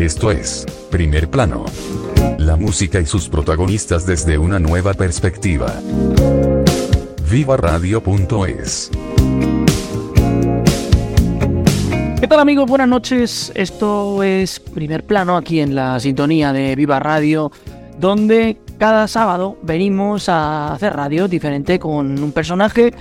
Esto 0.00 0.30
es, 0.30 0.64
primer 0.90 1.28
plano. 1.28 1.66
La 2.38 2.56
música 2.56 3.00
y 3.00 3.04
sus 3.04 3.28
protagonistas 3.28 4.06
desde 4.06 4.38
una 4.38 4.58
nueva 4.58 4.94
perspectiva. 4.94 5.74
Viva 7.30 7.58
Radio.es 7.58 8.90
¿Qué 12.18 12.26
tal 12.26 12.40
amigos? 12.40 12.66
Buenas 12.66 12.88
noches. 12.88 13.52
Esto 13.54 14.22
es 14.22 14.58
primer 14.58 15.04
plano 15.04 15.36
aquí 15.36 15.60
en 15.60 15.74
la 15.74 16.00
sintonía 16.00 16.54
de 16.54 16.74
Viva 16.76 16.98
Radio, 16.98 17.52
donde 17.98 18.56
cada 18.78 19.06
sábado 19.06 19.58
venimos 19.60 20.30
a 20.30 20.72
hacer 20.72 20.94
radio 20.94 21.28
diferente 21.28 21.78
con 21.78 22.22
un 22.22 22.32
personaje 22.32 22.94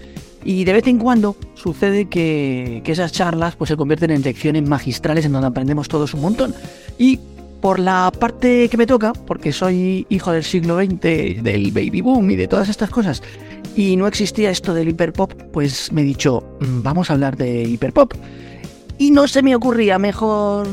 y 0.44 0.64
de 0.64 0.74
vez 0.74 0.88
en 0.88 1.00
cuando 1.00 1.36
sucede 1.56 2.08
que, 2.08 2.82
esas 2.86 3.12
charlas 3.12 3.56
pues, 3.56 3.70
se 3.70 3.78
convierten 3.78 4.12
en 4.12 4.22
lecciones 4.22 4.68
magistrales 4.68 5.26
en 5.26 5.34
donde 5.34 5.48
aprendemos 5.48 5.88
todos 5.88 6.14
un 6.14 6.22
montón. 6.22 6.56
Y 6.98 7.20
por 7.62 7.80
la 7.80 8.12
parte 8.18 8.70
que 8.70 8.78
me 8.78 8.88
toca, 8.88 9.14
porque 9.14 9.52
soy 9.52 10.06
hijo 10.09 10.31
del 10.31 10.44
siglo 10.44 10.78
XX, 10.78 11.44
del 11.44 11.72
baby 11.72 12.02
boom 12.02 12.31
y 12.31 12.36
de 12.36 12.48
todas 12.48 12.70
estas 12.70 12.90
cosas, 12.90 13.22
y 13.76 13.96
no 13.96 14.08
existía 14.08 14.50
esto 14.50 14.73
del 14.73 14.90
hiperpop, 14.90 15.34
pues 15.52 15.92
me 15.92 16.02
he 16.02 16.06
dicho, 16.06 16.44
mm, 16.62 16.81
vamos 16.81 17.09
a 17.09 17.14
hablar 17.14 17.38
de 17.38 17.64
hiperpop. 17.64 18.14
Y 18.98 19.12
no 19.12 19.28
se 19.28 19.42
me 19.42 19.56
ocurría 19.56 20.00
mejor 20.00 20.68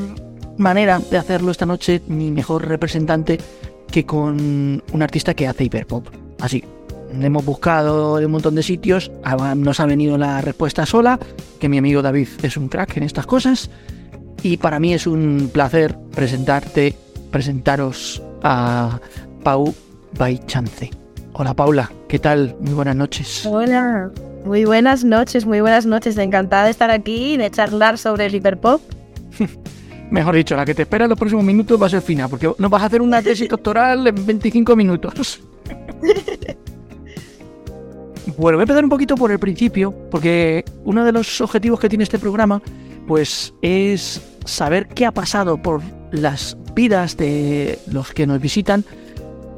manera 0.56 0.98
de 0.98 1.18
hacerlo 1.18 1.50
esta 1.50 1.66
noche, 1.66 2.02
ni 2.08 2.30
mejor 2.30 2.66
representante, 2.66 3.38
que 3.90 4.04
con 4.04 4.82
un 4.92 5.02
artista 5.02 5.34
que 5.34 5.46
hace 5.46 5.64
hiperpop. 5.64 6.08
Así, 6.40 6.64
hemos 7.24 7.44
buscado 7.44 8.18
en 8.18 8.26
un 8.26 8.32
montón 8.32 8.54
de 8.54 8.62
sitios, 8.62 9.10
nos 9.56 9.80
ha 9.80 9.86
venido 9.86 10.18
la 10.18 10.40
respuesta 10.40 10.86
sola, 10.86 11.18
que 11.58 11.68
mi 11.68 11.78
amigo 11.78 12.02
David 12.02 12.28
es 12.42 12.56
un 12.56 12.68
crack 12.68 12.96
en 12.96 13.02
estas 13.04 13.26
cosas, 13.26 13.70
y 14.42 14.56
para 14.56 14.78
mí 14.78 14.94
es 14.94 15.06
un 15.06 15.50
placer 15.52 15.96
presentarte, 16.14 16.94
presentaros 17.30 18.22
a 18.42 19.00
Pau 19.42 19.74
Baichance. 20.18 20.90
Hola 21.32 21.54
Paula, 21.54 21.90
¿qué 22.08 22.18
tal? 22.18 22.56
Muy 22.60 22.72
buenas 22.72 22.96
noches. 22.96 23.44
Hola, 23.46 24.10
muy 24.44 24.64
buenas 24.64 25.04
noches, 25.04 25.44
muy 25.44 25.60
buenas 25.60 25.84
noches. 25.84 26.16
Encantada 26.16 26.64
de 26.64 26.70
estar 26.70 26.90
aquí 26.90 27.34
y 27.34 27.36
de 27.36 27.50
charlar 27.50 27.98
sobre 27.98 28.26
el 28.26 28.34
hiperpop. 28.34 28.80
Mejor 30.10 30.36
dicho, 30.36 30.56
la 30.56 30.64
que 30.64 30.74
te 30.74 30.82
espera 30.82 31.04
en 31.04 31.10
los 31.10 31.18
próximos 31.18 31.44
minutos 31.44 31.80
va 31.80 31.86
a 31.86 31.90
ser 31.90 32.00
fina, 32.00 32.28
porque 32.28 32.50
nos 32.58 32.70
vas 32.70 32.82
a 32.82 32.86
hacer 32.86 33.02
una 33.02 33.20
tesis 33.20 33.48
doctoral 33.50 34.06
en 34.06 34.26
25 34.26 34.76
minutos. 34.76 35.40
Bueno, 38.26 38.56
voy 38.56 38.62
a 38.62 38.64
empezar 38.64 38.82
un 38.82 38.90
poquito 38.90 39.14
por 39.14 39.30
el 39.30 39.38
principio, 39.38 39.94
porque 40.10 40.64
uno 40.84 41.04
de 41.04 41.12
los 41.12 41.40
objetivos 41.40 41.78
que 41.78 41.88
tiene 41.88 42.02
este 42.02 42.18
programa, 42.18 42.60
pues 43.06 43.54
es 43.62 44.20
saber 44.44 44.88
qué 44.88 45.06
ha 45.06 45.12
pasado 45.12 45.62
por 45.62 45.80
las 46.10 46.56
vidas 46.74 47.16
de 47.16 47.78
los 47.90 48.12
que 48.12 48.26
nos 48.26 48.40
visitan 48.40 48.84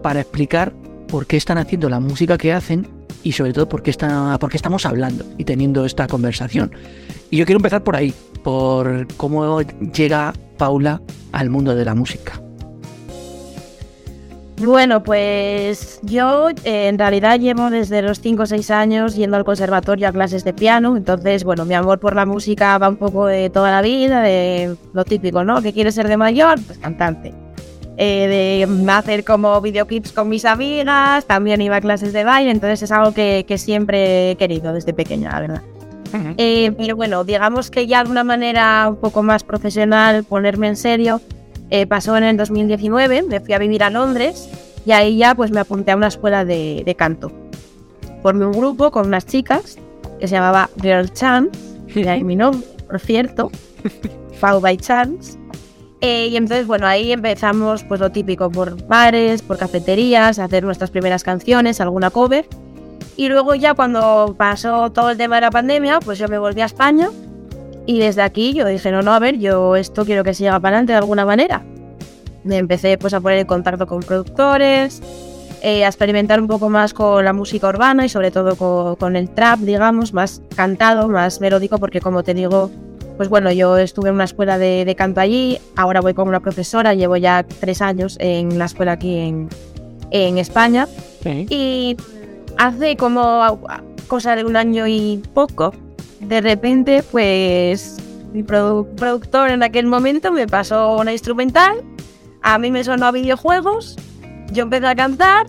para 0.03 0.21
explicar 0.21 0.73
por 1.09 1.27
qué 1.27 1.39
están 1.39 1.57
haciendo 1.57 1.89
la 1.89 1.99
música 1.99 2.37
que 2.37 2.53
hacen 2.53 2.87
y 3.23 3.33
sobre 3.33 3.53
todo 3.53 3.69
por 3.69 3.83
qué, 3.83 3.93
por 4.39 4.51
qué 4.51 4.57
estamos 4.57 4.85
hablando 4.85 5.25
y 5.39 5.45
teniendo 5.45 5.85
esta 5.87 6.07
conversación. 6.07 6.71
Y 7.31 7.39
yo 7.39 7.47
quiero 7.47 7.59
empezar 7.59 7.83
por 7.83 7.97
ahí, 7.97 8.13
por 8.45 9.07
cómo 9.17 9.63
llega 9.63 10.35
Paula 10.59 11.01
al 11.33 11.49
mundo 11.49 11.75
de 11.75 11.85
la 11.85 11.95
música. 11.95 12.48
Bueno, 14.61 15.05
pues 15.05 16.01
yo 16.03 16.49
eh, 16.65 16.89
en 16.89 16.99
realidad 16.99 17.39
llevo 17.39 17.71
desde 17.71 18.03
los 18.03 18.21
5 18.21 18.43
o 18.43 18.47
6 18.47 18.71
años 18.73 19.15
yendo 19.15 19.37
al 19.37 19.45
conservatorio 19.45 20.09
a 20.09 20.13
clases 20.13 20.43
de 20.43 20.53
piano, 20.53 20.97
entonces, 20.97 21.45
bueno, 21.45 21.65
mi 21.65 21.75
amor 21.75 22.01
por 22.01 22.17
la 22.17 22.27
música 22.27 22.77
va 22.79 22.89
un 22.89 22.97
poco 22.97 23.27
de 23.27 23.51
toda 23.51 23.71
la 23.71 23.83
vida, 23.83 24.21
de 24.21 24.77
lo 24.93 25.05
típico, 25.05 25.45
¿no? 25.45 25.63
¿Qué 25.63 25.73
quieres 25.73 25.95
ser 25.95 26.09
de 26.09 26.17
mayor? 26.17 26.59
Pues 26.67 26.79
cantante. 26.79 27.33
Eh, 28.01 28.67
de 28.67 28.93
hacer 28.93 29.25
como 29.25 29.61
videoclips 29.61 30.13
con 30.13 30.29
mis 30.29 30.45
amigas, 30.45 31.25
también 31.27 31.61
iba 31.61 31.77
a 31.77 31.81
clases 31.81 32.13
de 32.13 32.25
baile, 32.25 32.51
entonces 32.51 32.83
es 32.83 32.91
algo 32.91 33.13
que, 33.13 33.45
siempre 33.59 34.33
he 34.33 34.37
querido 34.37 34.73
desde 34.73 34.93
pequeña, 34.93 35.31
la 35.31 35.41
verdad. 35.41 35.63
Eh, 36.39 36.73
pero 36.77 36.97
bueno, 36.97 37.23
digamos 37.23 37.71
que 37.71 37.87
ya 37.87 38.03
de 38.03 38.11
una 38.11 38.25
manera 38.25 38.87
un 38.89 38.97
poco 38.97 39.23
más 39.23 39.45
profesional, 39.45 40.25
ponerme 40.25 40.69
en 40.69 40.77
serio, 40.77 41.21
eh, 41.71 41.87
pasó 41.87 42.17
en 42.17 42.25
el 42.25 42.37
2019, 42.37 43.23
me 43.23 43.41
fui 43.41 43.53
a 43.53 43.59
vivir 43.59 43.83
a 43.83 43.91
Londres 43.91 44.49
y 44.87 44.93
ahí 44.93 45.19
ya 45.19 45.35
pues 45.35 45.51
me 45.51 45.61
apunté 45.61 45.93
a 45.93 45.97
una 45.97 46.09
escuela 46.09 46.45
de, 46.45 46.95
canto. 46.97 47.31
Formé 48.23 48.47
un 48.47 48.53
grupo 48.53 48.91
con 48.91 49.07
unas 49.07 49.27
chicas 49.27 49.77
que 50.19 50.27
se 50.27 50.35
llamaba 50.35 50.71
Girl 50.81 51.13
Chance, 51.13 51.51
de 51.95 52.09
ahí 52.09 52.25
mi 52.25 52.37
nombre, 52.37 52.67
por 52.87 52.99
cierto, 53.01 53.51
Foul 54.41 54.63
by 54.63 54.77
Chance. 54.79 55.39
Eh, 56.01 56.29
y 56.29 56.37
entonces, 56.37 56.67
bueno, 56.67 56.87
ahí 56.87 57.13
empezamos 57.13 57.85
pues 57.85 58.01
lo 58.01 58.11
típico, 58.11 58.51
por 58.51 58.87
bares, 58.87 59.43
por 59.43 59.59
cafeterías, 59.59 60.39
hacer 60.39 60.65
nuestras 60.65 60.91
primeras 60.91 61.25
canciones, 61.25 61.81
alguna 61.81 62.11
cover. 62.11 62.47
Y 63.17 63.29
luego 63.29 63.57
ya 63.57 63.75
cuando 63.75 64.35
pasó 64.39 64.91
todo 64.91 65.11
el 65.11 65.19
tema 65.19 65.35
de 65.35 65.41
la 65.43 65.51
pandemia, 65.51 65.99
pues 65.99 66.19
yo 66.19 66.29
me 66.29 66.39
volví 66.39 66.61
a 66.61 66.67
España 66.67 67.11
y 67.89 68.01
desde 68.01 68.21
aquí 68.21 68.53
yo 68.53 68.67
dije, 68.67 68.93
no, 68.93 69.01
no, 69.01 69.15
a 69.15 69.19
ver, 69.19 69.39
yo 69.39 69.75
esto 69.75 70.05
quiero 70.05 70.23
que 70.23 70.35
siga 70.35 70.61
para 70.61 70.77
adelante 70.77 70.93
de 70.93 70.99
alguna 70.99 71.25
manera. 71.25 71.63
Me 72.45 72.59
empecé 72.59 72.99
pues 72.99 73.15
a 73.15 73.21
poner 73.23 73.39
en 73.39 73.47
contacto 73.47 73.87
con 73.87 74.01
productores, 74.01 75.01
eh, 75.63 75.87
a 75.87 75.89
experimentar 75.89 76.39
un 76.39 76.49
poco 76.49 76.69
más 76.69 76.93
con 76.93 77.25
la 77.25 77.33
música 77.33 77.67
urbana 77.67 78.05
y 78.05 78.11
sobre 78.11 78.31
todo 78.31 78.97
con, 78.97 79.17
el 79.17 79.31
trap, 79.31 79.61
digamos, 79.61 80.13
más 80.13 80.43
cantado, 80.55 81.09
más 81.09 81.41
melódico, 81.41 81.79
porque 81.79 82.03
como 82.03 82.23
te 82.23 82.35
digo, 82.35 82.71
pues 83.17 83.31
bueno, 83.31 83.51
yo 83.53 83.79
estuve 83.79 84.11
en 84.11 84.17
una 84.17 84.25
escuela 84.25 84.59
de, 84.59 84.95
canto 84.95 85.23
allí, 85.23 85.59
ahora 85.75 86.03
voy 86.03 86.13
con 86.13 86.29
una 86.29 86.41
profesora, 86.41 86.93
llevo 86.93 87.17
ya 87.17 87.43
tres 87.43 87.81
años 87.81 88.19
en 88.21 88.59
la 88.59 88.67
escuela 88.67 88.93
aquí 88.93 89.17
en, 89.17 89.49
en 90.11 90.37
España. 90.37 90.87
Y 91.25 91.97
hace 92.59 92.99
como 92.99 93.59
cosa 94.09 94.37
de 94.37 94.45
un 94.45 94.57
año 94.57 94.87
y 94.87 95.23
poco, 95.33 95.73
de 96.21 96.41
repente, 96.41 97.03
pues 97.11 97.97
mi 98.33 98.43
productor 98.43 99.51
en 99.51 99.63
aquel 99.63 99.87
momento 99.87 100.33
me 100.33 100.47
pasó 100.47 100.97
una 100.97 101.13
instrumental, 101.13 101.83
a 102.43 102.59
mí 102.59 102.71
me 102.71 102.85
sonó 102.85 103.07
a 103.07 103.13
videojuegos, 103.13 103.97
yo 104.53 104.65
empecé 104.65 104.87
a 104.87 104.95
cantar 104.95 105.47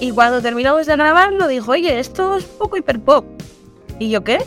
y 0.00 0.10
cuando 0.12 0.40
terminamos 0.40 0.86
de 0.86 0.96
grabarlo 0.96 1.48
dijo, 1.48 1.72
oye, 1.72 1.98
esto 1.98 2.36
es 2.36 2.44
un 2.44 2.58
poco 2.58 2.76
hiperpop. 2.76 3.24
¿Y 3.98 4.10
yo 4.10 4.24
qué? 4.24 4.38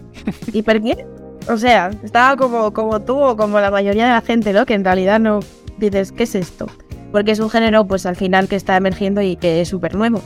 ¿Hiper 0.52 0.80
qué? 0.80 1.06
O 1.48 1.56
sea, 1.56 1.90
estaba 2.04 2.36
como, 2.36 2.72
como 2.72 3.00
tú 3.00 3.18
o 3.18 3.36
como 3.36 3.58
la 3.58 3.70
mayoría 3.70 4.04
de 4.04 4.12
la 4.12 4.20
gente, 4.20 4.52
¿no? 4.52 4.64
Que 4.64 4.74
en 4.74 4.84
realidad 4.84 5.18
no 5.18 5.40
dices, 5.78 6.12
¿qué 6.12 6.22
es 6.22 6.36
esto? 6.36 6.66
Porque 7.10 7.32
es 7.32 7.40
un 7.40 7.50
género, 7.50 7.84
pues 7.86 8.06
al 8.06 8.14
final 8.14 8.48
que 8.48 8.56
está 8.56 8.76
emergiendo 8.76 9.20
y 9.22 9.36
que 9.36 9.60
es 9.60 9.68
súper 9.68 9.96
nuevo. 9.96 10.22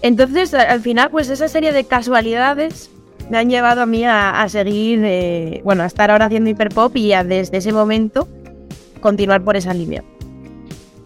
Entonces, 0.00 0.54
al 0.54 0.80
final, 0.80 1.10
pues 1.10 1.28
esa 1.28 1.48
serie 1.48 1.72
de 1.72 1.84
casualidades 1.84 2.90
me 3.30 3.38
han 3.38 3.48
llevado 3.48 3.82
a 3.82 3.86
mí 3.86 4.04
a, 4.04 4.46
seguir, 4.48 5.00
eh, 5.04 5.60
bueno, 5.64 5.82
a 5.82 5.86
estar 5.86 6.10
ahora 6.10 6.26
haciendo 6.26 6.50
hiperpop 6.50 6.96
y 6.96 7.12
a 7.12 7.24
desde 7.24 7.58
ese 7.58 7.72
momento 7.72 8.28
continuar 9.00 9.42
por 9.42 9.56
esa 9.56 9.74
línea. 9.74 10.02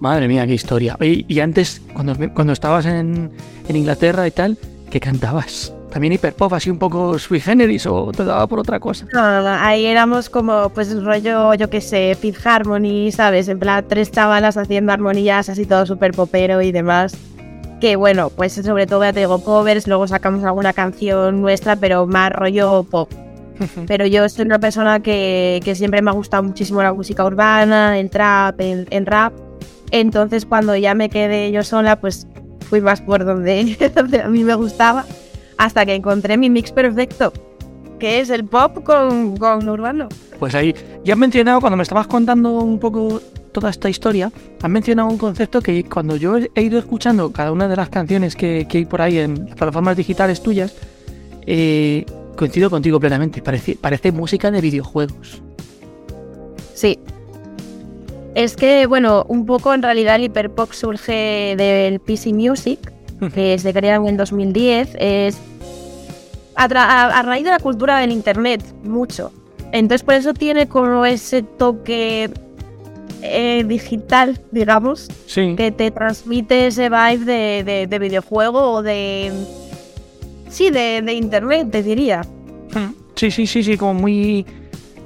Madre 0.01 0.29
mía, 0.29 0.47
qué 0.47 0.55
historia. 0.55 0.97
Y, 1.01 1.41
antes, 1.41 1.83
cuando, 1.93 2.15
cuando 2.33 2.53
estabas 2.53 2.87
en, 2.87 3.33
Inglaterra 3.69 4.27
y 4.27 4.31
tal, 4.31 4.57
¿qué 4.91 5.01
cantabas? 5.01 5.75
¿También 5.91 6.13
hiperpop, 6.13 6.53
así 6.53 6.71
un 6.71 6.79
poco 6.79 7.19
sui 7.19 7.41
generis 7.41 7.87
o 7.87 8.13
te 8.13 8.25
daba 8.25 8.47
por 8.47 8.61
otra 8.61 8.79
cosa? 8.79 9.07
No, 9.13 9.43
no, 9.43 9.49
ahí 9.49 9.87
éramos 9.87 10.31
como, 10.31 10.69
pues 10.71 11.03
rollo, 11.03 11.55
yo 11.55 11.71
qué 11.71 11.81
sé, 11.81 12.17
Fifth 12.19 12.47
Harmony, 12.47 13.11
¿sabes? 13.11 13.49
En 13.49 13.59
plan, 13.59 13.85
tres 13.89 14.11
chavalas 14.13 14.57
haciendo 14.57 14.93
armonías 14.93 15.49
así 15.49 15.67
todo 15.67 15.87
súper 15.87 16.13
popero 16.13 16.63
y 16.63 16.73
demás 16.73 17.17
que 17.81 17.97
bueno, 17.97 18.31
pues 18.31 18.53
sobre 18.53 18.87
todo 18.87 19.03
ya 19.03 19.13
te 19.13 19.21
digo 19.21 19.43
covers, 19.43 19.87
luego 19.87 20.07
sacamos 20.07 20.45
alguna 20.45 20.73
canción 20.73 21.41
nuestra, 21.41 21.77
pero 21.77 22.07
más 22.07 22.33
rollo 22.33 22.85
pop. 22.85 23.11
Pero 23.89 24.07
yo 24.07 24.29
soy 24.29 24.45
una 24.45 24.61
persona 24.61 25.01
que, 25.01 25.61
siempre 25.75 26.01
me 26.01 26.11
ha 26.11 26.15
gustado 26.15 26.45
muchísimo 26.45 26.81
la 26.81 26.93
música 26.93 27.25
urbana, 27.25 27.99
el 27.99 28.09
trap, 28.09 28.61
el, 28.61 29.05
rap. 29.05 29.33
Entonces 29.91 30.47
cuando 30.47 30.77
ya 30.77 30.95
me 30.95 31.09
quedé 31.09 31.51
yo 31.51 31.65
sola, 31.65 32.01
pues 32.01 32.29
fui 32.69 32.81
más 32.81 33.01
por 33.01 33.25
donde, 33.25 33.77
a 34.23 34.29
mí 34.29 34.45
me 34.45 34.55
gustaba, 34.55 35.07
hasta 35.57 35.85
que 35.85 35.97
encontré 35.97 36.37
mi 36.37 36.51
mix 36.51 36.71
perfecto, 36.71 37.33
que 37.99 38.21
es 38.21 38.31
el 38.31 38.45
pop 38.45 38.85
con, 38.85 39.37
con 39.37 39.69
urbano. 39.69 40.09
Pues 40.39 40.55
ahí, 40.55 40.73
ya 41.05 41.15
has 41.15 41.19
mencionado, 41.19 41.61
cuando 41.61 41.77
me 41.77 41.83
estabas 41.83 42.07
contando 42.07 42.61
un 42.61 42.79
poco 42.79 43.21
toda 43.49 43.71
esta 43.71 43.89
historia, 43.89 44.33
has 44.63 44.71
mencionado 44.71 45.09
un 45.09 45.19
concepto 45.19 45.61
que 45.61 45.85
cuando 45.85 46.17
yo 46.17 46.37
he 46.55 46.63
ido 46.63 46.79
escuchando 46.79 47.33
cada 47.33 47.53
una 47.53 47.69
de 47.69 47.77
las 47.77 47.89
canciones 47.89 48.37
que, 48.37 48.67
hay 48.71 48.85
por 48.85 49.03
ahí 49.03 49.19
en 49.19 49.47
las 49.47 49.57
plataformas 49.57 49.97
digitales 49.97 50.43
tuyas, 50.43 50.75
eh, 51.47 52.05
coincido 52.37 52.71
contigo 52.71 53.01
plenamente, 53.01 53.43
parece, 53.43 53.77
parece 53.77 54.13
música 54.13 54.51
de 54.51 54.61
videojuegos. 54.61 55.43
Sí. 56.75 56.99
Es 58.35 58.55
que, 58.55 58.87
bueno, 58.87 59.25
un 59.29 59.47
poco 59.47 59.75
en 59.75 59.83
realidad 59.83 60.17
el 60.17 60.25
hiperpop 60.25 60.73
surge 60.73 61.55
del 61.57 61.99
PC 61.99 62.33
Music, 62.33 62.93
que 63.35 63.59
se 63.59 63.75
creó 63.75 64.07
en 64.07 64.17
2010. 64.17 64.97
Es 65.01 65.39
a, 66.55 67.23
raíz 67.23 67.45
de 67.45 67.51
la 67.51 67.59
cultura 67.59 67.99
del 67.99 68.13
Internet, 68.13 68.63
mucho. 68.83 69.33
Entonces 69.73 70.05
por 70.05 70.15
eso 70.15 70.35
tiene 70.35 70.69
como 70.69 71.05
ese 71.05 71.43
toque 71.43 72.31
eh, 73.23 73.65
digital, 73.67 74.41
digamos, 74.51 75.09
que 75.35 75.73
te 75.77 75.91
transmite 75.91 76.69
ese 76.69 76.89
vibe 76.89 77.87
de, 77.87 77.99
videojuego 77.99 78.73
o 78.73 78.83
de... 78.83 79.33
Sí, 80.49 80.71
de, 80.71 81.13
internet, 81.13 81.69
te 81.71 81.83
diría. 81.83 82.23
Hmm. 82.73 82.95
Sí, 83.15 83.31
sí, 83.31 83.47
sí, 83.47 83.63
sí, 83.63 83.77
como 83.77 83.95
muy 83.95 84.47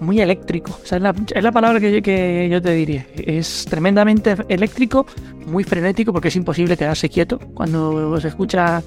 muy 0.00 0.20
eléctrico. 0.20 0.80
es, 0.84 1.00
la, 1.00 1.14
es 1.32 1.44
la 1.44 1.52
palabra 1.52 1.78
que, 1.78 2.02
que, 2.02 2.48
yo 2.50 2.60
te 2.60 2.72
diría. 2.72 3.06
Es 3.14 3.64
tremendamente 3.70 4.36
eléctrico, 4.48 5.06
muy 5.46 5.62
frenético, 5.62 6.12
porque 6.12 6.28
es 6.28 6.36
imposible 6.36 6.76
quedarse 6.76 7.08
quieto 7.08 7.38
cuando 7.54 8.20
se 8.20 8.28
escucha 8.28 8.82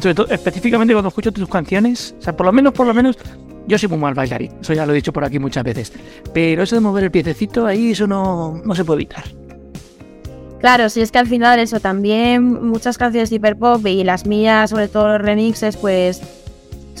sobre 0.00 0.14
todo, 0.14 0.28
específicamente 0.30 0.94
cuando 0.94 1.08
escucho 1.08 1.30
tus 1.30 1.48
canciones, 1.48 2.14
o 2.18 2.22
sea, 2.22 2.34
por 2.34 2.46
lo 2.46 2.52
menos, 2.52 2.72
por 2.72 2.86
lo 2.86 2.94
menos, 2.94 3.18
yo 3.66 3.78
soy 3.78 3.88
muy 3.88 3.98
mal 3.98 4.14
bailarín, 4.14 4.52
eso 4.60 4.72
ya 4.72 4.86
lo 4.86 4.92
he 4.92 4.96
dicho 4.96 5.12
por 5.12 5.24
aquí 5.24 5.38
muchas 5.38 5.64
veces, 5.64 5.92
pero 6.32 6.62
eso 6.62 6.76
de 6.76 6.80
mover 6.80 7.04
el 7.04 7.10
piececito 7.10 7.66
ahí, 7.66 7.92
eso 7.92 8.06
no, 8.06 8.60
no 8.64 8.74
se 8.74 8.84
puede 8.84 9.02
evitar. 9.02 9.24
Claro, 10.60 10.90
si 10.90 11.00
es 11.00 11.10
que 11.10 11.18
al 11.18 11.26
final 11.26 11.58
eso 11.58 11.80
también, 11.80 12.68
muchas 12.68 12.98
canciones 12.98 13.30
de 13.30 13.36
hiperpop 13.36 13.86
y 13.86 14.04
las 14.04 14.26
mías, 14.26 14.70
sobre 14.70 14.88
todo 14.88 15.08
los 15.08 15.22
remixes, 15.22 15.78
pues 15.78 16.20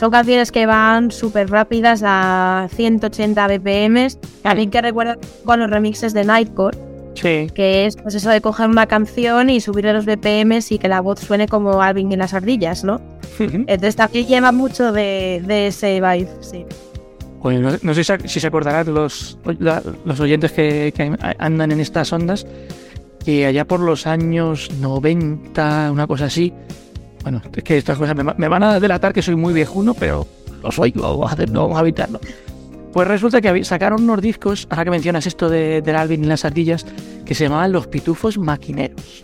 son 0.00 0.10
canciones 0.10 0.50
que 0.50 0.64
van 0.64 1.10
súper 1.10 1.50
rápidas 1.50 2.02
a 2.02 2.68
180 2.74 3.46
BPM. 3.48 4.08
A 4.44 4.54
mí 4.54 4.68
que 4.68 4.80
recuerda 4.80 5.18
con 5.44 5.60
los 5.60 5.68
remixes 5.68 6.14
de 6.14 6.24
Nightcore, 6.24 6.78
que 7.20 7.86
es 7.86 7.96
pues 7.96 8.14
eso 8.14 8.30
de 8.30 8.40
coger 8.40 8.68
una 8.68 8.86
canción 8.86 9.50
y 9.50 9.60
subirle 9.60 9.92
los 9.92 10.06
BPMs 10.06 10.72
y 10.72 10.78
que 10.78 10.88
la 10.88 11.00
voz 11.00 11.20
suene 11.20 11.48
como 11.48 11.82
Alvin 11.82 12.12
en 12.12 12.18
las 12.18 12.34
ardillas, 12.34 12.84
¿no? 12.84 13.00
Entonces 13.38 13.96
también 13.96 14.26
lleva 14.26 14.52
mucho 14.52 14.92
de, 14.92 15.42
ese 15.66 16.00
vibe, 16.00 16.28
sí. 16.40 16.64
Bueno, 17.40 17.70
no, 17.82 17.94
sé 17.94 18.04
si 18.26 18.40
se 18.40 18.46
acordarán 18.46 18.92
los, 18.92 19.38
los 20.04 20.20
oyentes 20.20 20.52
que, 20.52 21.16
andan 21.38 21.72
en 21.72 21.80
estas 21.80 22.12
ondas, 22.12 22.46
que 23.24 23.46
allá 23.46 23.64
por 23.64 23.80
los 23.80 24.06
años 24.06 24.70
90, 24.78 25.90
una 25.90 26.06
cosa 26.06 26.26
así, 26.26 26.52
bueno, 27.22 27.40
es 27.54 27.64
que 27.64 27.78
estas 27.78 27.98
cosas 27.98 28.14
me, 28.14 28.48
van 28.48 28.62
a 28.62 28.78
delatar 28.78 29.12
que 29.12 29.22
soy 29.22 29.36
muy 29.36 29.54
viejuno, 29.54 29.94
pero 29.94 30.26
lo 30.62 30.70
soy, 30.70 30.92
vamos 30.92 31.30
a 31.30 31.34
hacer, 31.34 31.50
no 31.50 31.62
vamos 31.62 31.78
a 31.78 31.80
evitarlo. 31.80 32.20
Pues 32.92 33.06
resulta 33.06 33.40
que 33.40 33.64
sacaron 33.64 34.02
unos 34.02 34.20
discos, 34.20 34.66
ahora 34.68 34.84
que 34.84 34.90
mencionas 34.90 35.26
esto 35.26 35.48
de, 35.48 35.80
del 35.80 35.96
Alvin 35.96 36.24
y 36.24 36.26
las 36.26 36.44
ardillas, 36.44 36.84
que 37.30 37.36
se 37.36 37.44
llamaban 37.44 37.70
Los 37.70 37.86
Pitufos 37.86 38.38
Maquineros. 38.38 39.22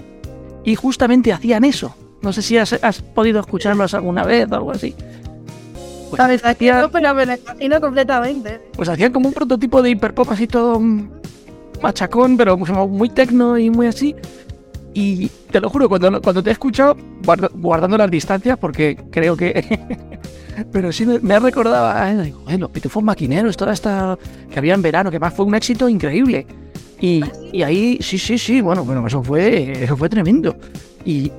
Y 0.62 0.76
justamente 0.76 1.32
hacían 1.32 1.64
eso. 1.64 1.92
No 2.22 2.32
sé 2.32 2.40
si 2.40 2.56
has, 2.56 3.02
podido 3.16 3.40
escucharlos 3.40 3.94
alguna 3.94 4.22
vez 4.22 4.46
o 4.48 4.54
algo 4.54 4.70
así. 4.70 4.94
Pues 6.08 6.16
Sabes, 6.16 6.44
hacían, 6.44 6.88
pero 6.92 7.12
me 7.16 7.24
imagino 7.24 7.80
completamente. 7.80 8.60
Pues 8.76 8.88
hacían 8.88 9.12
como 9.12 9.26
un 9.26 9.34
prototipo 9.34 9.82
de 9.82 9.90
hiperpop 9.90 10.30
así 10.30 10.46
todo 10.46 10.80
machacón, 11.82 12.36
pero 12.36 12.56
muy 12.56 13.08
tecno 13.08 13.58
y 13.58 13.70
muy 13.70 13.88
así. 13.88 14.14
Y 14.94 15.26
te 15.50 15.60
lo 15.60 15.68
juro, 15.68 15.88
cuando, 15.88 16.22
cuando 16.22 16.44
te 16.44 16.50
he 16.50 16.52
escuchado, 16.52 16.96
guardando 17.54 17.98
las 17.98 18.08
distancias, 18.08 18.56
porque 18.56 18.96
creo 19.10 19.36
que 19.36 19.80
Pero 20.70 20.92
sí 20.92 21.04
me, 21.04 21.18
me 21.18 21.40
recordaba, 21.40 22.08
eh, 22.12 22.32
los 22.56 22.70
pitufos 22.70 23.02
maquineros, 23.02 23.56
toda 23.56 23.72
esta 23.72 24.16
que 24.48 24.60
había 24.60 24.74
en 24.74 24.82
verano, 24.82 25.10
que 25.10 25.18
más 25.18 25.34
fue 25.34 25.44
un 25.44 25.56
éxito 25.56 25.88
increíble. 25.88 26.46
Y, 27.00 27.22
ahí, 27.62 27.98
sí, 28.00 28.18
sí, 28.18 28.38
sí, 28.38 28.60
bueno, 28.60 28.84
bueno, 28.84 29.06
eso 29.06 29.22
fue, 29.22 29.84
eso 29.84 29.96
fue 29.96 30.08
tremendo. 30.08 30.56
Y 31.04 31.30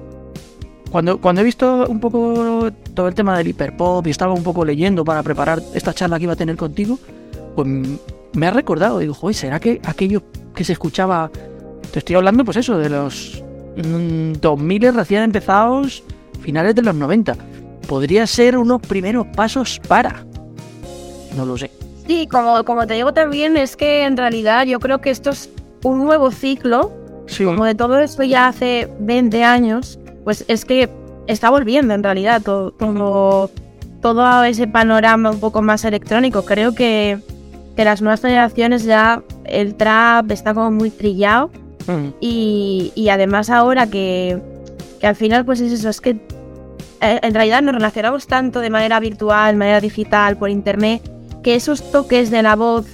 cuando, 0.92 1.20
cuando 1.20 1.42
he 1.42 1.44
visto 1.44 1.86
un 1.88 2.00
poco 2.00 2.70
todo 2.94 3.08
el 3.08 3.16
tema 3.16 3.38
del 3.38 3.48
hiperpop 3.48 4.06
y 4.06 4.12
estaba 4.12 4.34
un 4.34 4.44
poco 4.44 4.64
leyendo 4.64 5.04
para 5.04 5.24
preparar 5.24 5.62
esta 5.74 5.94
charla 5.94 6.18
que 6.18 6.24
iba 6.24 6.34
a 6.34 6.38
tener 6.38 6.56
contigo, 6.56 7.00
pues 7.56 7.68
me 8.34 8.48
ha 8.48 8.52
recordado, 8.52 9.00
digo, 9.00 9.14
joder, 9.14 9.36
¿será 9.36 9.60
que 9.60 9.82
aquello 9.84 10.24
que 10.54 10.64
se 10.64 10.74
escuchaba, 10.74 11.32
te 11.92 12.00
estoy 12.00 12.16
hablando 12.16 12.46
pues 12.46 12.58
eso, 12.58 12.78
de 12.78 12.90
los 12.90 13.44
2000 13.76 14.94
recién 14.94 15.24
empezados, 15.24 16.04
finales 16.42 16.76
de 16.76 16.84
los 16.84 16.96
90? 16.96 17.36
podría 17.88 18.28
ser 18.28 18.58
unos 18.58 18.82
primeros 18.82 19.26
pasos 19.28 19.82
para. 19.88 20.26
No 21.36 21.46
lo 21.46 21.58
sé. 21.58 21.72
Sí, 22.08 22.28
como, 22.28 22.64
como 22.64 22.88
te 22.88 22.94
digo 22.94 23.14
también, 23.14 23.58
es 23.58 23.76
que 23.76 24.06
en 24.06 24.16
realidad 24.16 24.66
yo 24.66 24.80
creo 24.80 25.02
que 25.02 25.10
esto 25.10 25.32
es 25.32 25.50
un 25.84 26.06
nuevo 26.06 26.32
ciclo. 26.32 26.92
Sí. 27.28 27.44
Como 27.44 27.66
de 27.66 27.76
todo 27.76 28.00
esto 28.00 28.24
ya 28.24 28.48
hace 28.48 28.90
20 29.00 29.44
años, 29.44 30.00
pues 30.24 30.46
es 30.48 30.64
que 30.64 30.90
está 31.28 31.50
volviendo 31.50 31.94
en 31.94 32.04
realidad 32.04 32.42
todo, 32.42 32.72
todo, 32.72 33.52
todo 34.02 34.44
ese 34.46 34.68
panorama 34.68 35.32
un 35.32 35.40
poco 35.42 35.62
más 35.62 35.84
electrónico. 35.84 36.44
Creo 36.46 36.74
que, 36.74 37.20
que 37.76 37.84
las 37.84 38.02
nuevas 38.02 38.22
generaciones 38.22 38.86
ya 38.86 39.22
el 39.44 39.76
trap 39.76 40.32
está 40.32 40.54
como 40.54 40.72
muy 40.72 40.90
trillado. 40.90 41.52
Mm. 41.88 42.08
Y, 42.22 42.92
y, 42.96 43.10
además 43.10 43.50
ahora 43.50 43.88
que, 43.88 44.42
que 45.00 45.08
al 45.08 45.16
final 45.16 45.46
pues 45.46 45.62
es 45.62 45.72
eso, 45.72 45.90
es 45.90 46.02
que 46.02 46.12
eh, 47.02 47.20
en 47.22 47.34
realidad 47.34 47.62
nos 47.62 47.76
relacionamos 47.76 48.28
tanto 48.28 48.60
de 48.60 48.70
manera 48.70 49.00
virtual, 49.00 49.54
de 49.54 49.58
manera 49.58 49.80
digital, 49.80 50.38
por 50.38 50.50
internet, 50.50 51.02
que 51.48 51.56
esos 51.56 51.94
toques 51.94 52.30
de 52.30 52.42
la 52.42 52.58
voz 52.58 52.86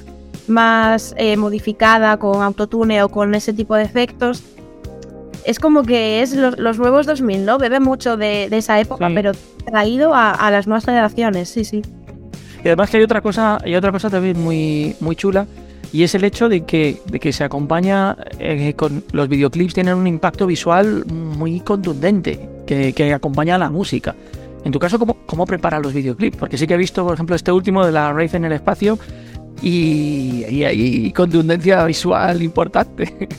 más 0.47 1.15
eh, 1.17 1.37
modificada 1.37 2.17
con 2.17 2.43
autotune 2.43 3.01
o 3.01 3.09
con 3.09 3.33
ese 3.33 3.51
tipo 3.51 3.73
de 3.73 3.81
efectos, 3.81 4.43
es 5.43 5.57
como 5.57 5.81
que 5.81 6.21
es 6.21 6.35
los, 6.35 6.77
nuevos 6.77 7.07
2000, 7.07 7.45
¿no? 7.45 7.57
Bebe 7.57 7.79
mucho 7.79 8.15
de, 8.15 8.45
esa 8.51 8.79
época, 8.79 9.09
pero 9.11 9.31
traído 9.65 10.13
a, 10.13 10.51
las 10.51 10.67
nuevas 10.67 10.85
generaciones, 10.85 11.49
sí, 11.49 11.65
sí. 11.65 11.81
Y 12.63 12.67
además 12.67 12.91
que 12.91 12.97
hay 12.97 13.03
otra 13.03 13.21
cosa, 13.21 13.57
hay 13.63 13.73
otra 13.73 13.91
cosa 13.91 14.11
también 14.11 14.39
muy, 14.39 14.95
muy 14.99 15.15
chula, 15.15 15.47
y 15.91 16.03
es 16.03 16.13
el 16.13 16.23
hecho 16.23 16.47
de 16.47 16.63
que, 16.63 17.01
de 17.07 17.19
que 17.19 17.33
se 17.33 17.43
acompaña 17.43 18.15
eh, 18.37 18.75
con 18.75 19.03
los 19.13 19.29
videoclips 19.29 19.73
tienen 19.73 19.95
un 19.95 20.05
impacto 20.05 20.45
visual 20.45 21.05
muy 21.07 21.59
contundente 21.61 22.47
que, 22.67 23.13
acompaña 23.15 23.55
a 23.55 23.57
la 23.57 23.71
música. 23.71 24.13
En 24.63 24.71
tu 24.71 24.79
caso, 24.79 24.97
¿cómo, 24.97 25.17
¿cómo 25.25 25.45
preparas 25.45 25.81
los 25.81 25.93
videoclips? 25.93 26.37
Porque 26.37 26.57
sí 26.57 26.67
que 26.67 26.73
he 26.75 26.77
visto, 26.77 27.03
por 27.03 27.13
ejemplo, 27.13 27.35
este 27.35 27.51
último 27.51 27.85
de 27.85 27.91
la 27.91 28.11
Rave 28.11 28.29
en 28.33 28.45
el 28.45 28.53
espacio 28.53 28.97
y 29.61 30.63
hay 30.63 31.11
contundencia 31.13 31.83
visual 31.85 32.41
importante. 32.41 33.29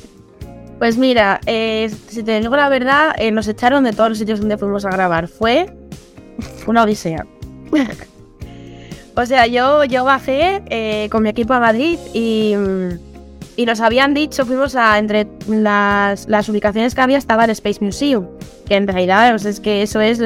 Pues 0.78 0.98
mira, 0.98 1.40
eh, 1.46 1.90
si 2.08 2.22
te 2.22 2.40
digo 2.40 2.56
la 2.56 2.68
verdad, 2.68 3.14
eh, 3.16 3.30
nos 3.30 3.46
echaron 3.48 3.84
de 3.84 3.92
todos 3.92 4.10
los 4.10 4.18
sitios 4.18 4.40
donde 4.40 4.58
fuimos 4.58 4.84
a 4.84 4.90
grabar. 4.90 5.28
Fue 5.28 5.72
una 6.66 6.82
odisea. 6.82 7.24
o 9.16 9.24
sea, 9.24 9.46
yo, 9.46 9.84
yo 9.84 10.04
bajé 10.04 10.62
eh, 10.68 11.08
con 11.10 11.22
mi 11.22 11.30
equipo 11.30 11.54
a 11.54 11.60
Madrid 11.60 11.96
y 12.12 12.54
y 13.56 13.66
nos 13.66 13.80
habían 13.80 14.14
dicho, 14.14 14.44
fuimos 14.44 14.74
a, 14.74 14.98
entre 14.98 15.28
las, 15.46 16.28
las 16.28 16.48
ubicaciones 16.48 16.94
que 16.94 17.00
había 17.00 17.18
estaba 17.18 17.44
el 17.44 17.50
Space 17.50 17.78
Museum, 17.80 18.26
que 18.66 18.74
en 18.74 18.88
realidad 18.88 19.30
pues 19.30 19.44
es 19.44 19.60
que 19.60 19.82
eso 19.82 20.00
es 20.00 20.18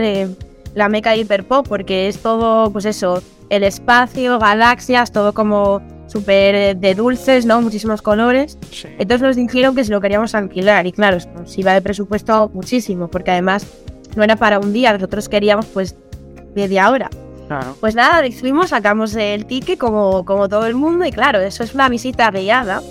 la 0.78 0.88
meca 0.88 1.11
de 1.11 1.18
hiperpop, 1.18 1.66
porque 1.66 2.08
es 2.08 2.20
todo, 2.20 2.70
pues 2.73 2.85
eso, 2.85 3.23
el 3.50 3.64
espacio, 3.64 4.38
galaxias, 4.38 5.11
todo 5.12 5.35
como 5.35 5.82
súper 6.06 6.54
eh, 6.54 6.75
de 6.75 6.94
dulces, 6.94 7.44
¿no? 7.44 7.61
Muchísimos 7.61 8.00
colores. 8.00 8.56
Entonces 8.99 9.20
nos 9.20 9.37
dijeron 9.37 9.75
que 9.75 9.85
si 9.85 9.90
lo 9.90 10.00
queríamos 10.00 10.35
alquilar, 10.35 10.87
y 10.87 10.92
claro, 10.92 11.18
se 11.20 11.61
iba 11.61 11.75
de 11.75 11.82
presupuesto 11.82 12.50
muchísimo, 12.54 13.08
porque 13.08 13.32
además 13.32 13.66
no 14.16 14.23
era 14.23 14.37
para 14.37 14.61
un 14.61 14.73
día, 14.73 14.92
nosotros 14.92 15.28
queríamos 15.28 15.66
pues 15.66 15.97
media 16.54 16.88
hora. 16.90 17.11
Pues 17.80 17.94
nada, 17.94 18.23
decidimos, 18.23 18.70
sacamos 18.70 19.16
el 19.16 19.47
ticket 19.47 19.78
como, 19.78 20.25
como 20.25 20.49
todo 20.49 20.66
el 20.66 20.75
mundo, 20.75 21.04
y 21.06 21.11
claro, 21.11 21.40
eso 21.40 21.64
es 21.64 21.75
una 21.75 21.88
visita 21.88 22.30
guiada 22.30 22.82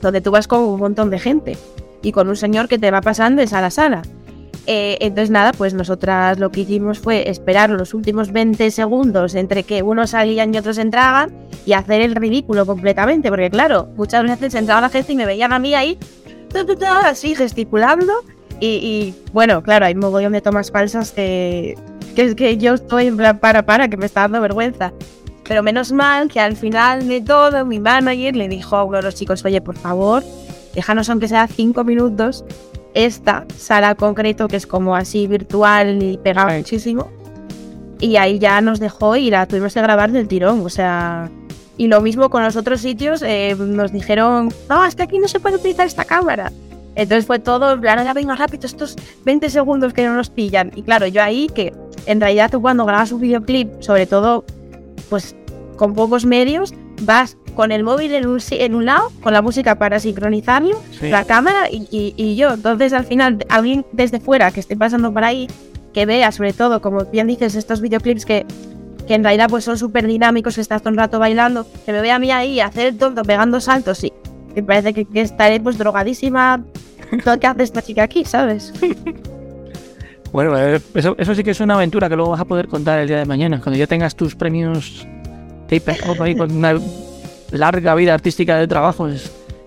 donde 0.00 0.20
tú 0.20 0.30
vas 0.30 0.48
con 0.48 0.60
un 0.60 0.80
montón 0.80 1.10
de 1.10 1.18
gente 1.18 1.58
y 2.00 2.12
con 2.12 2.28
un 2.28 2.36
señor 2.36 2.66
que 2.68 2.78
te 2.78 2.90
va 2.90 3.02
pasando 3.02 3.40
de 3.42 3.46
sala 3.46 3.66
a 3.66 3.70
sala. 3.70 4.02
Eh, 4.72 4.98
entonces 5.00 5.30
nada, 5.30 5.50
pues 5.52 5.74
nosotras 5.74 6.38
lo 6.38 6.52
que 6.52 6.60
hicimos 6.60 7.00
fue 7.00 7.28
esperar 7.28 7.70
los 7.70 7.92
últimos 7.92 8.30
20 8.30 8.70
segundos 8.70 9.34
entre 9.34 9.64
que 9.64 9.82
unos 9.82 10.10
salían 10.10 10.54
y 10.54 10.58
otros 10.58 10.78
entraban 10.78 11.32
y 11.66 11.72
hacer 11.72 12.02
el 12.02 12.14
ridículo 12.14 12.64
completamente, 12.64 13.30
porque 13.30 13.50
claro, 13.50 13.88
muchas 13.96 14.22
veces 14.22 14.54
entraba 14.54 14.80
la 14.80 14.88
gente 14.88 15.12
y 15.12 15.16
me 15.16 15.26
veían 15.26 15.52
a 15.52 15.58
mí 15.58 15.74
ahí, 15.74 15.98
así 17.04 17.34
gesticulando 17.34 18.12
y, 18.60 19.12
bueno, 19.32 19.60
claro, 19.60 19.86
hay 19.86 19.94
un 19.94 20.00
mogollón 20.00 20.34
de 20.34 20.40
tomas 20.40 20.70
falsas 20.70 21.10
que, 21.10 21.76
que, 22.14 22.36
que 22.36 22.56
yo 22.56 22.74
estoy 22.74 23.08
en 23.08 23.16
plan 23.16 23.40
para, 23.40 23.66
para, 23.66 23.88
que 23.88 23.96
me 23.96 24.06
está 24.06 24.20
dando 24.20 24.40
vergüenza. 24.40 24.92
Pero 25.48 25.64
menos 25.64 25.90
mal 25.90 26.28
que 26.28 26.38
al 26.38 26.54
final 26.54 27.08
de 27.08 27.20
todo 27.22 27.66
mi 27.66 27.80
manager 27.80 28.36
le 28.36 28.46
dijo 28.46 28.76
a 28.76 28.84
uno 28.84 28.98
de 28.98 29.02
los 29.02 29.16
chicos, 29.16 29.44
oye, 29.44 29.60
por 29.60 29.76
favor, 29.76 30.22
déjanos 30.76 31.10
aunque 31.10 31.26
sea 31.26 31.48
cinco 31.48 31.82
minutos 31.82 32.44
esta 32.94 33.46
sala 33.56 33.94
concreto 33.94 34.48
que 34.48 34.56
es 34.56 34.66
como 34.66 34.96
así 34.96 35.26
virtual 35.26 36.02
y 36.02 36.18
pegada 36.18 36.56
muchísimo. 36.56 37.10
Y 38.00 38.16
ahí 38.16 38.38
ya 38.38 38.60
nos 38.60 38.80
dejó 38.80 39.16
y 39.16 39.30
la 39.30 39.46
tuvimos 39.46 39.74
que 39.74 39.82
grabar 39.82 40.10
del 40.12 40.28
tirón, 40.28 40.60
o 40.64 40.68
sea... 40.68 41.30
Y 41.76 41.86
lo 41.86 42.02
mismo 42.02 42.28
con 42.28 42.42
los 42.42 42.56
otros 42.56 42.82
sitios, 42.82 43.22
eh, 43.22 43.56
nos 43.58 43.90
dijeron, 43.90 44.52
no, 44.68 44.84
es 44.84 44.94
que 44.94 45.02
aquí 45.02 45.18
no 45.18 45.28
se 45.28 45.40
puede 45.40 45.56
utilizar 45.56 45.86
esta 45.86 46.04
cámara. 46.04 46.52
Entonces 46.94 47.24
fue 47.24 47.38
todo, 47.38 47.72
en 47.72 47.80
plan, 47.80 48.04
ya 48.04 48.12
venga 48.12 48.36
rápido, 48.36 48.66
estos 48.66 48.96
20 49.24 49.48
segundos 49.48 49.94
que 49.94 50.04
no 50.04 50.14
nos 50.14 50.28
pillan. 50.28 50.72
Y 50.74 50.82
claro, 50.82 51.06
yo 51.06 51.22
ahí 51.22 51.48
que 51.48 51.72
en 52.04 52.20
realidad 52.20 52.50
tú 52.50 52.60
cuando 52.60 52.84
grabas 52.84 53.12
un 53.12 53.20
videoclip, 53.22 53.80
sobre 53.80 54.06
todo 54.06 54.44
pues 55.08 55.34
con 55.76 55.94
pocos 55.94 56.26
medios, 56.26 56.74
vas 57.02 57.38
con 57.54 57.72
el 57.72 57.82
móvil 57.84 58.14
en 58.14 58.26
un, 58.26 58.40
en 58.50 58.74
un 58.74 58.84
lado, 58.84 59.10
con 59.22 59.32
la 59.32 59.42
música 59.42 59.76
para 59.76 60.00
sincronizarlo, 60.00 60.80
la 61.02 61.24
cámara 61.24 61.68
y, 61.70 62.36
yo. 62.36 62.54
Entonces 62.54 62.92
al 62.92 63.04
final, 63.04 63.44
alguien 63.48 63.84
desde 63.92 64.20
fuera 64.20 64.50
que 64.50 64.60
esté 64.60 64.76
pasando 64.76 65.12
por 65.12 65.24
ahí, 65.24 65.48
que 65.92 66.06
vea 66.06 66.32
sobre 66.32 66.52
todo, 66.52 66.80
como 66.80 67.04
bien 67.06 67.26
dices, 67.26 67.54
estos 67.54 67.80
videoclips 67.80 68.24
que, 68.24 68.46
que 69.06 69.14
en 69.14 69.24
realidad 69.24 69.48
pues 69.48 69.64
son 69.64 69.76
súper 69.76 70.06
dinámicos, 70.06 70.54
que 70.54 70.60
estás 70.60 70.82
todo 70.82 70.92
un 70.92 70.98
rato 70.98 71.18
bailando, 71.18 71.66
que 71.84 71.92
me 71.92 72.00
vea 72.00 72.16
a 72.16 72.18
mí 72.18 72.30
ahí 72.30 72.60
hacer 72.60 72.86
el 72.86 72.98
tonto 72.98 73.22
pegando 73.22 73.60
saltos 73.60 74.04
y 74.04 74.12
me 74.54 74.62
parece 74.62 74.92
que, 74.92 75.06
estaré 75.20 75.60
pues 75.60 75.78
drogadísima 75.78 76.64
todo 77.24 77.34
lo 77.34 77.40
que 77.40 77.46
hace 77.46 77.62
esta 77.62 77.82
chica 77.82 78.04
aquí, 78.04 78.24
¿sabes? 78.24 78.72
Bueno, 80.32 80.56
eh, 80.56 80.80
eso, 80.94 81.16
eso, 81.18 81.34
sí 81.34 81.42
que 81.42 81.50
es 81.50 81.58
una 81.58 81.74
aventura 81.74 82.08
que 82.08 82.14
luego 82.14 82.30
vas 82.30 82.40
a 82.40 82.44
poder 82.44 82.68
contar 82.68 83.00
el 83.00 83.08
día 83.08 83.18
de 83.18 83.24
mañana, 83.24 83.60
cuando 83.60 83.76
ya 83.76 83.88
tengas 83.88 84.14
tus 84.14 84.36
premios 84.36 85.04
tape 85.70 85.96
ahí 86.20 86.36
con 86.36 86.50
una 86.56 86.74
larga 87.50 87.94
vida 87.94 88.14
artística 88.14 88.56
de 88.56 88.66
trabajo 88.66 89.08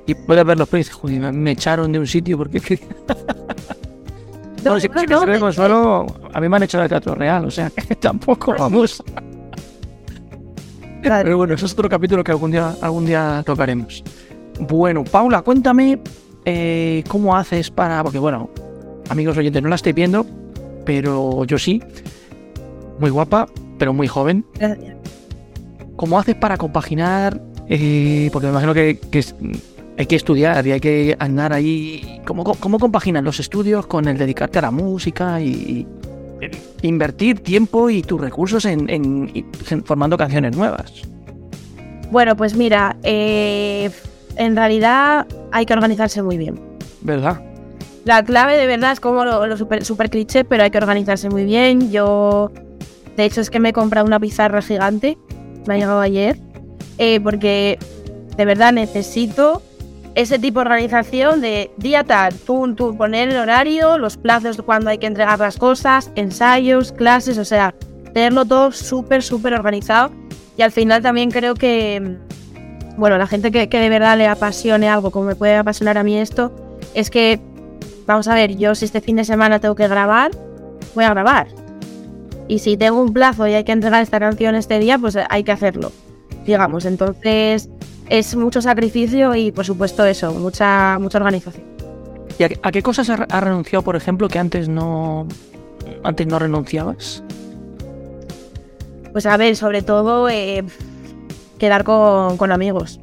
y 0.05 0.15
puedes 0.15 0.45
ver 0.45 0.57
los 0.57 0.69
y 0.73 1.19
me 1.19 1.51
echaron 1.51 1.91
de 1.91 1.99
un 1.99 2.07
sitio 2.07 2.37
porque... 2.37 2.79
no, 4.63 4.79
si, 4.79 4.87
no, 4.87 5.51
solo, 5.51 6.05
a 6.33 6.41
mí 6.41 6.49
me 6.49 6.55
han 6.57 6.63
echado 6.63 6.83
de 6.83 6.89
Teatro 6.89 7.15
Real, 7.15 7.45
o 7.45 7.51
sea 7.51 7.69
que 7.87 7.95
tampoco 7.95 8.55
vamos. 8.57 9.03
Pero 11.01 11.37
bueno, 11.37 11.53
eso 11.53 11.65
es 11.65 11.73
otro 11.73 11.89
capítulo 11.89 12.23
que 12.23 12.31
algún 12.31 12.51
día, 12.51 12.75
algún 12.81 13.05
día 13.05 13.43
tocaremos. 13.45 14.03
Bueno, 14.59 15.03
Paula, 15.03 15.41
cuéntame 15.41 15.99
eh, 16.45 17.03
cómo 17.09 17.35
haces 17.35 17.69
para... 17.69 18.01
Porque 18.03 18.19
bueno, 18.19 18.49
amigos 19.09 19.37
oyentes, 19.37 19.61
no 19.61 19.67
la 19.67 19.75
estoy 19.75 19.91
viendo, 19.91 20.25
pero 20.85 21.43
yo 21.43 21.57
sí. 21.57 21.81
Muy 22.99 23.09
guapa, 23.09 23.47
pero 23.77 23.91
muy 23.91 24.07
joven. 24.07 24.45
Gracias. 24.55 24.95
¿Cómo 25.97 26.17
haces 26.19 26.35
para 26.35 26.57
compaginar? 26.57 27.41
Eh, 27.67 28.29
porque 28.31 28.47
me 28.47 28.51
imagino 28.51 28.73
que, 28.73 28.99
hay 29.97 30.05
que 30.05 30.15
estudiar 30.15 30.65
y 30.65 30.71
hay 30.71 30.79
que 30.79 31.15
andar 31.19 31.53
ahí. 31.53 32.21
¿Cómo, 32.25 32.43
¿Cómo 32.43 32.79
compaginas 32.79 33.23
los 33.23 33.39
estudios 33.39 33.85
con 33.87 34.07
el 34.07 34.17
dedicarte 34.17 34.59
a 34.59 34.63
la 34.63 34.71
música 34.71 35.39
y, 35.41 35.87
invertir 36.81 37.39
tiempo 37.39 37.89
y 37.89 38.01
tus 38.01 38.19
recursos 38.19 38.65
en, 38.65 39.45
formando 39.85 40.17
canciones 40.17 40.57
nuevas? 40.57 40.91
Bueno, 42.11 42.35
pues 42.35 42.55
mira, 42.55 42.97
eh, 43.03 43.89
en 44.35 44.55
realidad 44.55 45.25
hay 45.51 45.65
que 45.65 45.73
organizarse 45.73 46.21
muy 46.21 46.37
bien. 46.37 46.59
¿Verdad? 47.01 47.41
La 48.05 48.23
clave 48.23 48.57
de 48.57 48.67
verdad 48.67 48.91
es 48.91 48.99
como 48.99 49.23
lo, 49.23 49.57
super, 49.57 49.85
super, 49.85 50.09
cliché, 50.09 50.43
pero 50.43 50.63
hay 50.63 50.71
que 50.71 50.77
organizarse 50.77 51.29
muy 51.29 51.45
bien. 51.45 51.91
Yo, 51.91 52.51
de 53.15 53.25
hecho, 53.25 53.39
es 53.39 53.49
que 53.49 53.59
me 53.59 53.69
he 53.69 53.73
comprado 53.73 54.05
una 54.05 54.19
pizarra 54.19 54.61
gigante, 54.61 55.17
me 55.65 55.75
ha 55.75 55.77
llegado 55.77 56.01
ayer, 56.01 56.37
eh, 56.97 57.19
porque 57.19 57.79
de 58.37 58.45
verdad 58.45 58.73
necesito 58.73 59.61
ese 60.15 60.37
tipo 60.37 60.59
de 60.59 60.65
organización 60.65 61.41
de 61.41 61.71
día 61.77 62.03
tal, 62.03 62.33
tú, 62.35 62.73
tú 62.75 62.95
poner 62.95 63.29
el 63.29 63.37
horario, 63.37 63.97
los 63.97 64.17
plazos 64.17 64.57
de 64.57 64.63
cuando 64.63 64.89
hay 64.89 64.99
que 64.99 65.07
entregar 65.07 65.39
las 65.39 65.57
cosas, 65.57 66.11
ensayos, 66.15 66.91
clases, 66.91 67.37
o 67.37 67.45
sea, 67.45 67.73
tenerlo 68.13 68.45
todo 68.45 68.71
súper, 68.71 69.23
súper 69.23 69.53
organizado. 69.53 70.11
Y 70.55 70.61
al 70.61 70.71
final 70.71 71.01
también 71.01 71.31
creo 71.31 71.55
que, 71.55 72.17
bueno, 72.95 73.17
la 73.17 73.25
gente 73.25 73.51
que, 73.51 73.69
que 73.69 73.79
de 73.79 73.89
verdad 73.89 74.17
le 74.17 74.27
apasione 74.27 74.87
algo, 74.87 75.09
como 75.09 75.25
me 75.25 75.35
puede 75.35 75.55
apasionar 75.55 75.97
a 75.97 76.03
mí 76.03 76.15
esto, 76.15 76.53
es 76.93 77.09
que 77.09 77.39
vamos 78.05 78.27
a 78.27 78.35
ver, 78.35 78.55
yo 78.55 78.75
si 78.75 78.85
este 78.85 79.01
fin 79.01 79.15
de 79.15 79.25
semana 79.25 79.59
tengo 79.59 79.73
que 79.73 79.87
grabar, 79.87 80.31
voy 80.93 81.05
a 81.05 81.09
grabar. 81.09 81.47
Y 82.47 82.59
si 82.59 82.77
tengo 82.77 83.01
un 83.01 83.13
plazo 83.13 83.47
y 83.47 83.53
hay 83.53 83.63
que 83.63 83.71
entregar 83.71 84.03
esta 84.03 84.19
canción 84.19 84.53
este 84.53 84.77
día, 84.77 84.99
pues 84.99 85.17
hay 85.29 85.43
que 85.43 85.51
hacerlo. 85.51 85.91
Digamos, 86.45 86.85
entonces 86.85 87.69
es 88.09 88.35
mucho 88.35 88.61
sacrificio 88.61 89.33
y 89.35 89.51
por 89.51 89.65
supuesto 89.65 90.05
eso, 90.05 90.33
mucha, 90.33 90.97
mucha 90.99 91.17
organización. 91.17 91.63
¿Y 92.37 92.43
a, 92.43 92.71
qué 92.71 92.81
cosas 92.81 93.09
has 93.09 93.43
renunciado, 93.43 93.83
por 93.83 93.95
ejemplo, 93.95 94.27
que 94.27 94.39
antes 94.39 94.67
no, 94.67 95.27
antes 96.03 96.27
no 96.27 96.39
renunciabas? 96.39 97.23
Pues 99.11 99.25
a 99.25 99.37
ver, 99.37 99.55
sobre 99.55 99.83
todo 99.83 100.27
eh, 100.29 100.63
quedar 101.59 101.83
con, 101.83 102.37
con 102.37 102.51
amigos 102.51 102.99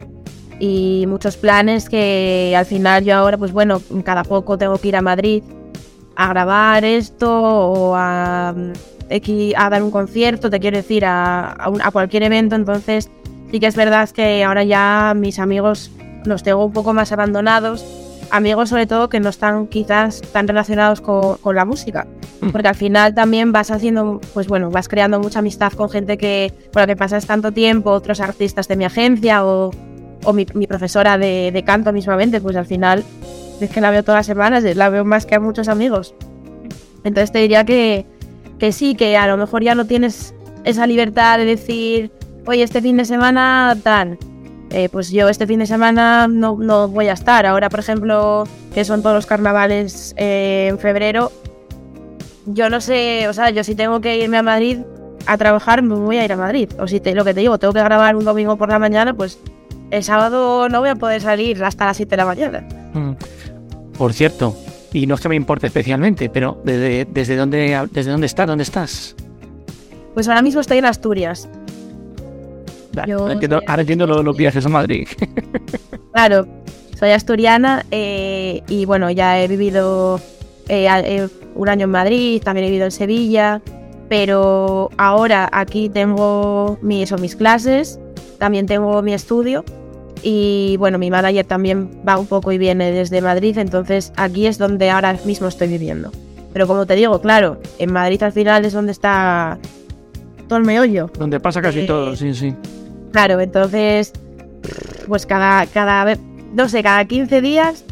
y 0.61 1.06
muchos 1.09 1.37
planes 1.37 1.88
que 1.88 2.54
al 2.56 2.66
final 2.66 3.04
yo 3.04 3.16
ahora, 3.16 3.38
pues 3.38 3.52
bueno, 3.52 3.80
cada 4.04 4.23
poco 4.25 4.59
tengo 4.59 4.76
que 4.78 4.88
ir 4.88 4.97
a 4.97 5.02
Madrid 5.02 5.42
a 6.16 6.28
grabar 6.28 6.85
esto 6.85 7.30
o 7.32 7.94
a, 7.97 8.54
a 9.57 9.71
dar 9.71 9.83
un 9.83 9.90
concierto, 9.90 10.50
te 10.50 10.61
quiero 10.61 10.76
decir, 10.76 11.05
a, 11.05 11.52
a, 11.52 11.90
cualquier 11.90 12.23
evento. 12.23 12.55
Entonces, 12.55 13.11
sí 13.50 13.61
que 13.61 13.67
es 13.67 13.76
verdad 13.76 14.09
que 14.11 14.45
ahora 14.45 14.64
ya 14.64 15.14
mis 15.17 15.38
amigos 15.38 15.90
los 16.25 16.43
tengo 16.43 16.64
un 16.64 16.73
poco 16.73 16.93
más 16.93 17.12
abandonados. 17.12 17.85
Amigos 18.31 18.69
sobre 18.69 18.87
todo 18.87 19.09
que 19.09 19.19
no 19.19 19.29
están 19.29 19.67
quizás 19.67 20.23
tan 20.33 20.47
relacionados 20.47 21.00
con, 21.00 21.37
con 21.38 21.57
la 21.57 21.64
música. 21.64 22.07
Mm. 22.40 22.50
Porque 22.50 22.69
al 22.69 22.76
final 22.76 23.14
también 23.14 23.50
vas 23.50 23.71
haciendo, 23.71 24.21
pues 24.33 24.47
bueno, 24.47 24.71
vas 24.71 24.88
creando 24.88 25.19
mucha 25.19 25.40
amistad 25.40 25.73
con 25.73 25.90
gente 25.90 26.17
que, 26.17 26.52
por 26.73 26.83
la 26.83 26.87
que 26.87 26.97
pasas 26.97 27.26
tanto 27.26 27.50
tiempo, 27.50 27.90
otros 27.90 28.21
artistas 28.21 28.69
de 28.69 28.76
mi 28.76 28.85
agencia 28.85 29.45
o 29.45 29.73
o 30.25 30.33
mi, 30.33 30.45
profesora 30.45 31.19
de, 31.19 31.62
canto 31.64 31.93
mismamente, 31.93 32.40
pues 32.40 32.57
al 32.57 32.67
final 32.67 33.05
es 33.61 33.71
que 33.71 33.81
la 33.81 33.90
veo 33.90 34.02
todas 34.02 34.21
las 34.21 34.26
semanas, 34.26 34.64
la 34.76 34.88
veo 34.88 35.05
más 35.05 35.26
que 35.26 35.35
a 35.35 35.40
muchos 35.40 35.69
amigos. 35.69 36.14
Entonces 37.05 37.33
te 37.33 37.38
diría 37.38 37.64
que, 37.64 38.07
que 38.61 38.73
sí, 38.73 38.95
que 38.95 39.17
a 39.17 39.26
lo 39.26 39.37
mejor 39.37 39.64
ya 39.64 39.75
no 39.75 39.87
tienes 39.87 40.35
esa 40.64 40.87
libertad 40.87 41.38
de 41.38 41.47
decir, 41.47 42.12
oye, 42.47 42.62
este 42.62 42.81
fin 42.81 42.99
de 42.99 43.07
semana 43.07 43.76
tan. 43.83 44.19
Eh, 44.71 44.88
pues 44.88 45.11
yo 45.11 45.29
este 45.29 45.49
fin 45.49 45.59
de 45.59 45.67
semana 45.67 46.29
no, 46.29 46.57
no, 46.57 46.87
voy 46.87 47.09
a 47.09 47.14
estar. 47.14 47.45
Ahora, 47.47 47.71
por 47.71 47.81
ejemplo, 47.81 48.45
que 48.73 48.85
son 48.85 49.02
todos 49.02 49.17
los 49.17 49.26
carnavales 49.26 50.14
eh, 50.17 50.69
en 50.71 50.79
febrero, 50.79 51.33
yo 52.47 52.71
no 52.71 52.81
sé, 52.81 53.26
o 53.29 53.33
sea, 53.33 53.50
yo 53.50 53.64
si 53.64 53.75
tengo 53.75 54.00
que 54.00 54.19
irme 54.19 54.37
a 54.37 54.43
Madrid 54.43 54.79
a 55.26 55.37
trabajar, 55.37 55.83
me 55.83 55.95
voy 55.95 56.19
a 56.19 56.25
ir 56.25 56.33
a 56.33 56.37
Madrid. 56.37 56.69
O 56.79 56.87
si 56.87 57.00
te, 57.00 57.14
lo 57.14 57.25
que 57.25 57.35
te 57.35 57.40
digo, 57.40 57.59
tengo 57.59 57.73
que 57.73 57.83
grabar 57.83 58.14
un 58.14 58.25
domingo 58.25 58.57
por 58.57 58.69
la 58.69 58.79
mañana, 58.79 59.14
pues 59.14 59.38
el 59.90 60.05
sábado 60.05 60.69
no 60.69 60.81
voy 60.81 60.90
a 60.90 60.95
poder 60.95 61.21
salir 61.21 61.64
hasta 61.64 61.87
las 61.87 61.97
7 61.97 62.11
de 62.11 62.17
la 62.17 62.26
mañana. 62.26 62.69
Mm. 62.93 63.12
Por 63.97 64.12
cierto, 64.12 64.55
y 64.92 65.06
no 65.06 65.14
es 65.14 65.20
que 65.20 65.28
me 65.28 65.37
importe 65.37 65.66
especialmente, 65.66 66.28
pero 66.28 66.61
¿desde, 66.64 67.04
desde, 67.04 67.37
dónde, 67.37 67.88
desde 67.90 68.11
dónde 68.11 68.26
estás? 68.26 68.47
¿Dónde 68.47 68.64
estás? 68.64 69.14
Pues 70.14 70.28
ahora 70.28 70.42
mismo 70.42 70.61
estoy 70.61 70.78
en 70.78 70.85
Asturias. 70.87 71.49
ahora 72.97 73.82
entiendo, 73.82 74.06
los, 74.06 74.37
viajes 74.37 74.66
a 74.66 74.68
Madrid. 74.68 75.06
claro, 76.12 76.47
soy 76.99 77.11
asturiana 77.11 77.85
eh, 77.90 78.62
y 78.68 78.85
bueno, 78.85 79.11
ya 79.11 79.40
he 79.40 79.49
vivido 79.49 80.20
eh, 80.68 80.88
eh, 81.04 81.28
un 81.54 81.68
año 81.68 81.85
en 81.85 81.90
Madrid, 81.90 82.42
también 82.42 82.64
he 82.66 82.68
vivido 82.68 82.87
en 82.87 82.90
Sevilla, 82.90 83.62
pero 84.09 84.90
ahora 84.99 85.49
aquí 85.52 85.88
tengo 85.88 86.78
mis, 86.82 87.12
mis 87.20 87.37
clases, 87.37 88.00
también 88.38 88.66
tengo 88.66 89.02
mi 89.02 89.14
estudio 89.14 89.64
y 90.23 90.77
bueno, 90.79 90.99
mi 90.99 91.11
manager 91.11 91.45
también 91.45 92.03
va 92.07 92.19
un 92.19 92.27
poco 92.27 92.53
y 92.53 92.59
viene 92.59 92.93
desde 92.93 93.21
Madrid, 93.21 93.57
entonces 93.59 94.12
aquí 94.17 94.47
es 94.47 94.59
donde 94.59 94.91
ahora 94.91 95.17
mismo 95.25 95.49
estoy 95.49 95.69
viviendo. 95.69 96.11
Pero 96.53 96.67
como 96.67 96.87
te 96.87 96.95
digo, 96.95 97.21
claro, 97.21 97.61
en 97.79 97.93
Madrid 97.93 98.23
al 98.23 98.33
final 98.33 98.65
es 98.65 98.73
donde 98.73 98.93
está 98.93 99.59
todo 100.49 100.59
el 100.59 100.65
meollo. 100.65 101.11
Donde 101.19 101.39
pasa 101.39 101.62
casi 101.62 101.81
eh, 101.81 101.87
todo, 101.87 102.17
sí, 102.17 102.35
sí. 102.35 102.55
Claro, 103.12 103.41
entonces, 103.41 104.12
pues 105.07 105.27
cada, 105.27 105.67
cada 105.67 106.05
vez, 106.05 106.19
no 106.55 106.69
sé, 106.69 106.83
cada 106.83 107.05
15 107.05 107.41
días 107.41 107.85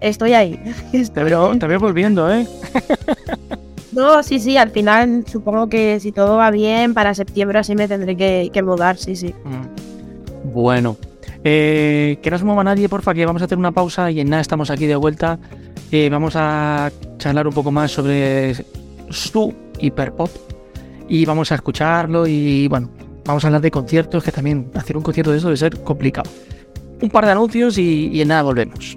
estoy 0.00 0.34
ahí. 0.34 0.60
Te 1.14 1.24
veo, 1.24 1.58
te 1.58 1.66
veo 1.66 1.80
volviendo, 1.80 2.32
¿eh? 2.32 2.46
no, 3.92 4.22
sí, 4.22 4.38
sí, 4.38 4.56
al 4.56 4.70
final 4.70 5.24
supongo 5.26 5.68
que 5.68 5.98
si 5.98 6.12
todo 6.12 6.36
va 6.36 6.50
bien, 6.50 6.94
para 6.94 7.14
septiembre 7.14 7.58
así 7.58 7.74
me 7.74 7.88
tendré 7.88 8.16
que, 8.16 8.62
mudar, 8.62 8.96
sí, 8.96 9.16
sí. 9.16 9.34
Mm. 9.44 10.52
Bueno, 10.52 10.96
eh, 11.44 12.18
que 12.22 12.30
no 12.30 12.38
se 12.38 12.44
mueva 12.44 12.64
nadie, 12.64 12.88
porfa, 12.88 13.12
que 13.12 13.26
vamos 13.26 13.42
a 13.42 13.44
hacer 13.44 13.58
una 13.58 13.72
pausa 13.72 14.10
y 14.10 14.20
en 14.20 14.30
nada 14.30 14.40
estamos 14.40 14.70
aquí 14.70 14.86
de 14.86 14.96
vuelta. 14.96 15.38
Eh, 15.92 16.08
vamos 16.10 16.34
a 16.36 16.90
charlar 17.18 17.46
un 17.46 17.52
poco 17.52 17.70
más 17.70 17.92
sobre 17.92 18.54
su 19.10 19.54
hiperpop 19.78 20.30
y 21.08 21.24
vamos 21.26 21.52
a 21.52 21.56
escucharlo 21.56 22.26
y 22.26 22.66
bueno, 22.68 22.90
vamos 23.24 23.44
a 23.44 23.48
hablar 23.48 23.60
de 23.60 23.70
conciertos, 23.70 24.24
que 24.24 24.32
también 24.32 24.70
hacer 24.74 24.96
un 24.96 25.02
concierto 25.02 25.30
de 25.30 25.38
eso 25.38 25.48
debe 25.48 25.58
ser 25.58 25.82
complicado. 25.82 26.30
Un 27.02 27.10
par 27.10 27.26
de 27.26 27.32
anuncios 27.32 27.76
y, 27.76 28.08
y 28.08 28.22
en 28.22 28.28
nada 28.28 28.42
volvemos. 28.42 28.96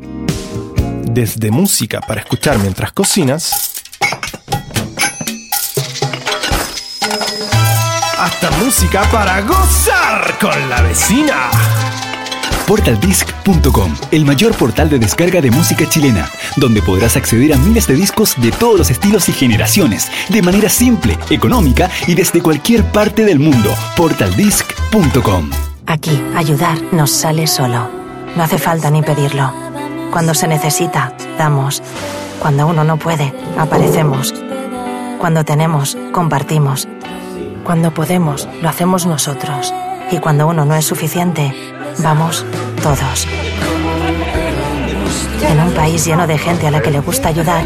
Desde 1.11 1.51
música 1.51 1.99
para 1.99 2.21
escuchar 2.21 2.57
mientras 2.59 2.93
cocinas 2.93 3.73
hasta 8.17 8.51
música 8.51 9.03
para 9.11 9.41
gozar 9.41 10.37
con 10.39 10.69
la 10.69 10.81
vecina. 10.81 11.49
Portaldisc.com, 12.67 13.95
el 14.11 14.25
mayor 14.25 14.53
portal 14.53 14.89
de 14.89 14.99
descarga 14.99 15.39
de 15.39 15.49
música 15.49 15.87
chilena, 15.87 16.29
donde 16.57 16.81
podrás 16.81 17.15
acceder 17.15 17.53
a 17.53 17.57
miles 17.57 17.87
de 17.87 17.95
discos 17.95 18.35
de 18.41 18.51
todos 18.51 18.77
los 18.77 18.89
estilos 18.89 19.29
y 19.29 19.31
generaciones, 19.31 20.11
de 20.27 20.41
manera 20.41 20.67
simple, 20.67 21.17
económica 21.29 21.89
y 22.07 22.13
desde 22.13 22.41
cualquier 22.41 22.83
parte 22.91 23.23
del 23.23 23.39
mundo. 23.39 23.73
Portaldisc.com. 23.95 25.49
Aquí, 25.85 26.21
ayudar 26.35 26.77
nos 26.91 27.09
sale 27.11 27.47
solo. 27.47 27.89
No 28.35 28.43
hace 28.43 28.57
falta 28.57 28.91
ni 28.91 29.01
pedirlo. 29.01 29.53
Cuando 30.11 30.33
se 30.33 30.49
necesita, 30.49 31.13
damos. 31.37 31.81
Cuando 32.41 32.67
uno 32.67 32.83
no 32.83 32.97
puede, 32.97 33.33
aparecemos. 33.57 34.33
Cuando 35.19 35.45
tenemos, 35.45 35.97
compartimos. 36.11 36.85
Cuando 37.63 37.93
podemos, 37.93 38.49
lo 38.61 38.67
hacemos 38.67 39.05
nosotros. 39.05 39.73
Y 40.11 40.17
cuando 40.17 40.47
uno 40.47 40.65
no 40.65 40.75
es 40.75 40.85
suficiente, 40.85 41.53
vamos 41.99 42.45
todos. 42.81 43.27
En 45.49 45.59
un 45.59 45.71
país 45.73 46.05
lleno 46.05 46.27
de 46.27 46.37
gente 46.37 46.67
a 46.67 46.71
la 46.71 46.81
que 46.81 46.91
le 46.91 46.99
gusta 46.99 47.29
ayudar, 47.29 47.63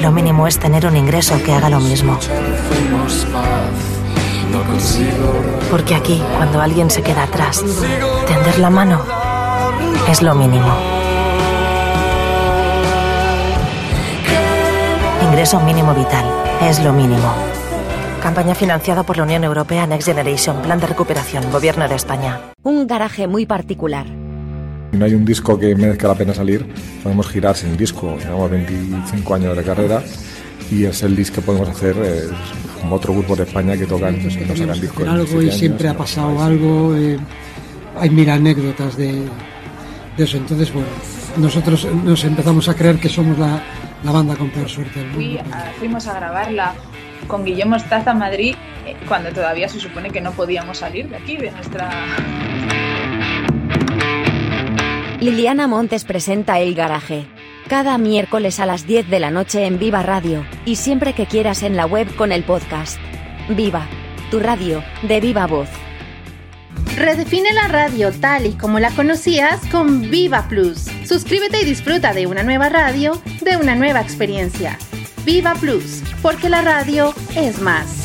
lo 0.00 0.10
mínimo 0.10 0.46
es 0.46 0.58
tener 0.58 0.86
un 0.86 0.96
ingreso 0.96 1.42
que 1.42 1.52
haga 1.52 1.70
lo 1.70 1.80
mismo. 1.80 2.18
Porque 5.70 5.94
aquí, 5.94 6.22
cuando 6.36 6.60
alguien 6.60 6.90
se 6.90 7.02
queda 7.02 7.24
atrás, 7.24 7.64
tender 8.26 8.58
la 8.58 8.70
mano 8.70 9.02
es 10.08 10.22
lo 10.22 10.34
mínimo. 10.34 10.72
Ingreso 15.22 15.60
mínimo 15.60 15.94
vital 15.94 16.24
es 16.62 16.78
lo 16.80 16.92
mínimo. 16.92 17.34
Campaña 18.24 18.54
financiada 18.54 19.02
por 19.02 19.18
la 19.18 19.24
Unión 19.24 19.44
Europea 19.44 19.86
Next 19.86 20.08
Generation, 20.08 20.62
Plan 20.62 20.80
de 20.80 20.86
Recuperación, 20.86 21.52
Gobierno 21.52 21.86
de 21.86 21.94
España. 21.94 22.40
Un 22.62 22.86
garaje 22.86 23.26
muy 23.26 23.44
particular. 23.44 24.06
Si 24.90 24.96
no 24.96 25.04
hay 25.04 25.12
un 25.12 25.26
disco 25.26 25.58
que 25.58 25.76
merezca 25.76 26.08
la 26.08 26.14
pena 26.14 26.32
salir, 26.32 26.66
podemos 27.02 27.28
girar 27.28 27.54
sin 27.54 27.76
disco. 27.76 28.16
Llevamos 28.16 28.50
25 28.50 29.34
años 29.34 29.54
de 29.54 29.62
carrera 29.62 30.02
y 30.70 30.86
es 30.86 31.02
el 31.02 31.14
disco 31.14 31.34
que 31.34 31.40
podemos 31.42 31.68
hacer 31.68 31.96
eh, 32.02 32.22
como 32.80 32.96
otro 32.96 33.12
grupo 33.12 33.36
de 33.36 33.42
España 33.42 33.76
que 33.76 33.84
tocan, 33.84 34.18
que 34.18 34.46
no 34.46 34.56
sacan 34.56 34.80
discos. 34.80 35.06
Algo 35.06 35.42
y 35.42 35.50
siempre 35.52 35.90
ha 35.90 35.94
pasado 35.94 36.42
algo. 36.42 36.96
Eh, 36.96 37.18
hay 38.00 38.08
mil 38.08 38.30
anécdotas 38.30 38.96
de, 38.96 39.12
de, 40.16 40.24
eso. 40.24 40.38
Entonces, 40.38 40.72
bueno, 40.72 40.88
nosotros 41.36 41.86
nos 42.02 42.24
empezamos 42.24 42.70
a 42.70 42.74
creer 42.74 42.98
que 42.98 43.10
somos 43.10 43.38
la, 43.38 43.62
la 44.02 44.12
banda 44.12 44.34
con 44.34 44.48
peor 44.48 44.70
suerte 44.70 45.00
del 45.00 45.08
mundo. 45.08 45.20
Fui 45.20 45.38
a, 45.52 45.72
fuimos 45.78 46.06
a 46.06 46.14
grabarla 46.14 46.74
con 47.26 47.44
Guillermo 47.44 47.76
Estaza 47.76 48.12
a 48.12 48.14
Madrid 48.14 48.54
eh, 48.86 48.96
cuando 49.08 49.30
todavía 49.30 49.68
se 49.68 49.80
supone 49.80 50.10
que 50.10 50.20
no 50.20 50.32
podíamos 50.32 50.78
salir 50.78 51.08
de 51.08 51.16
aquí, 51.16 51.36
de 51.36 51.50
nuestra... 51.50 51.90
Liliana 55.20 55.66
Montes 55.66 56.04
presenta 56.04 56.58
El 56.60 56.74
Garaje. 56.74 57.26
Cada 57.68 57.96
miércoles 57.96 58.60
a 58.60 58.66
las 58.66 58.86
10 58.86 59.08
de 59.08 59.20
la 59.20 59.30
noche 59.30 59.64
en 59.64 59.78
Viva 59.78 60.02
Radio, 60.02 60.44
y 60.66 60.76
siempre 60.76 61.14
que 61.14 61.24
quieras 61.24 61.62
en 61.62 61.76
la 61.76 61.86
web 61.86 62.14
con 62.14 62.30
el 62.30 62.44
podcast. 62.44 62.98
Viva, 63.48 63.86
tu 64.30 64.38
radio, 64.38 64.84
de 65.02 65.20
viva 65.20 65.46
voz. 65.46 65.70
Redefine 66.96 67.52
la 67.54 67.68
radio 67.68 68.12
tal 68.12 68.46
y 68.46 68.52
como 68.52 68.78
la 68.80 68.90
conocías 68.90 69.60
con 69.70 70.10
Viva 70.10 70.46
Plus. 70.48 70.84
Suscríbete 71.04 71.62
y 71.62 71.64
disfruta 71.64 72.12
de 72.12 72.26
una 72.26 72.42
nueva 72.42 72.68
radio, 72.68 73.20
de 73.40 73.56
una 73.56 73.74
nueva 73.74 74.00
experiencia. 74.00 74.78
Viva 75.24 75.54
Plus, 75.54 76.02
porque 76.20 76.50
la 76.50 76.60
radio 76.60 77.14
es 77.34 77.58
más. 77.62 78.04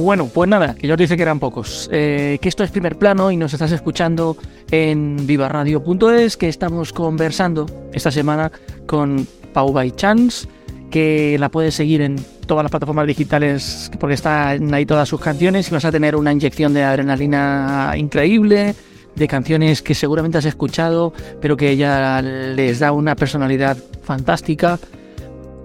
Bueno, 0.00 0.26
pues 0.26 0.48
nada, 0.48 0.74
que 0.74 0.88
yo 0.88 0.94
os 0.94 0.98
dije 0.98 1.16
que 1.16 1.22
eran 1.22 1.38
pocos. 1.38 1.88
Eh, 1.92 2.38
que 2.40 2.48
esto 2.48 2.64
es 2.64 2.72
primer 2.72 2.96
plano 2.96 3.30
y 3.30 3.36
nos 3.36 3.52
estás 3.52 3.70
escuchando 3.70 4.36
en 4.72 5.26
vivaradio.es, 5.28 6.36
que 6.36 6.48
estamos 6.48 6.92
conversando 6.92 7.66
esta 7.92 8.10
semana 8.10 8.50
con 8.86 9.28
Pau 9.52 9.72
by 9.72 9.92
Chance, 9.92 10.48
que 10.90 11.36
la 11.38 11.50
puedes 11.50 11.76
seguir 11.76 12.00
en 12.00 12.16
todas 12.46 12.64
las 12.64 12.70
plataformas 12.70 13.06
digitales 13.06 13.92
porque 14.00 14.14
están 14.14 14.74
ahí 14.74 14.84
todas 14.86 15.08
sus 15.08 15.20
canciones 15.20 15.68
y 15.68 15.70
vas 15.70 15.84
a 15.84 15.92
tener 15.92 16.16
una 16.16 16.32
inyección 16.32 16.74
de 16.74 16.82
adrenalina 16.82 17.92
increíble, 17.96 18.74
de 19.14 19.28
canciones 19.28 19.82
que 19.82 19.94
seguramente 19.94 20.38
has 20.38 20.46
escuchado, 20.46 21.12
pero 21.40 21.56
que 21.56 21.70
ella 21.70 22.20
les 22.22 22.80
da 22.80 22.90
una 22.90 23.14
personalidad 23.14 23.76
fantástica 24.02 24.80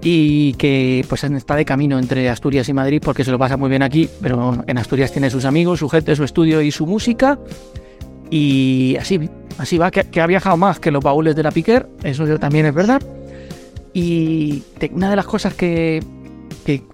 y 0.07 0.53
que 0.53 1.03
pues 1.09 1.23
está 1.23 1.55
de 1.55 1.65
camino 1.65 1.97
entre 1.97 2.29
Asturias 2.29 2.69
y 2.69 2.73
Madrid 2.73 3.01
porque 3.03 3.23
se 3.23 3.31
lo 3.31 3.39
pasa 3.39 3.57
muy 3.57 3.71
bien 3.71 3.81
aquí, 3.81 4.07
pero 4.21 4.63
en 4.67 4.77
Asturias 4.77 5.11
tiene 5.11 5.31
sus 5.31 5.45
amigos, 5.45 5.79
su 5.79 5.89
gente, 5.89 6.15
su 6.15 6.23
estudio 6.23 6.61
y 6.61 6.71
su 6.71 6.85
música. 6.85 7.39
Y 8.29 8.95
así, 8.99 9.27
así 9.57 9.79
va, 9.79 9.89
que, 9.89 10.21
ha 10.21 10.27
viajado 10.27 10.57
más 10.57 10.79
que 10.79 10.91
los 10.91 11.03
baúles 11.03 11.35
de 11.35 11.41
la 11.41 11.49
Piquer, 11.49 11.87
eso 12.03 12.23
también 12.37 12.67
es 12.67 12.75
verdad. 12.75 13.01
Y 13.95 14.61
una 14.91 15.09
de 15.09 15.15
las 15.15 15.25
cosas 15.25 15.55
que, 15.55 16.03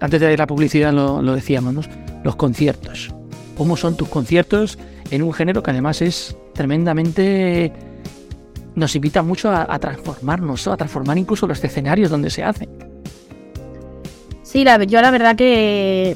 antes 0.00 0.18
de 0.18 0.34
la 0.34 0.46
publicidad 0.46 0.90
lo, 0.94 1.20
lo 1.20 1.34
decíamos, 1.34 1.74
¿no? 1.74 1.82
los 2.24 2.36
conciertos. 2.36 3.14
¿Cómo 3.58 3.76
son 3.76 3.94
tus 3.94 4.08
conciertos 4.08 4.78
en 5.10 5.22
un 5.22 5.34
género 5.34 5.62
que 5.62 5.70
además 5.70 6.00
es 6.00 6.34
tremendamente... 6.54 7.74
Nos 8.74 8.96
invita 8.96 9.20
mucho 9.22 9.50
a, 9.50 9.66
a 9.68 9.78
transformarnos, 9.78 10.66
a 10.66 10.78
transformar 10.78 11.18
incluso 11.18 11.46
los 11.46 11.62
escenarios 11.62 12.08
donde 12.08 12.30
se 12.30 12.42
hacen. 12.42 12.91
Sí, 14.52 14.64
la, 14.64 14.84
yo 14.84 15.00
la 15.00 15.10
verdad 15.10 15.34
que, 15.34 16.14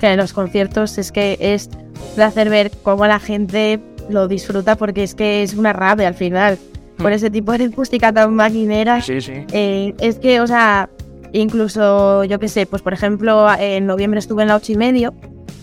que 0.00 0.06
en 0.06 0.16
los 0.16 0.32
conciertos 0.32 0.96
es 0.96 1.12
que 1.12 1.36
es 1.38 1.68
placer 2.14 2.48
ver 2.48 2.70
cómo 2.82 3.06
la 3.06 3.20
gente 3.20 3.78
lo 4.08 4.26
disfruta 4.26 4.74
porque 4.76 5.02
es 5.02 5.14
que 5.14 5.42
es 5.42 5.52
una 5.52 5.74
rave 5.74 6.06
al 6.06 6.14
final. 6.14 6.56
Por 6.96 7.12
ese 7.12 7.28
tipo 7.28 7.52
de 7.52 7.64
acústica 7.64 8.10
tan 8.10 8.34
maquinera. 8.34 9.02
Sí, 9.02 9.20
sí. 9.20 9.44
Eh, 9.52 9.94
es 10.00 10.18
que, 10.18 10.40
o 10.40 10.46
sea, 10.46 10.88
incluso, 11.34 12.24
yo 12.24 12.38
qué 12.38 12.48
sé, 12.48 12.64
pues 12.64 12.80
por 12.80 12.94
ejemplo, 12.94 13.46
en 13.58 13.86
noviembre 13.86 14.18
estuve 14.18 14.44
en 14.44 14.48
la 14.48 14.56
8 14.56 14.72
y 14.72 14.76
medio 14.76 15.14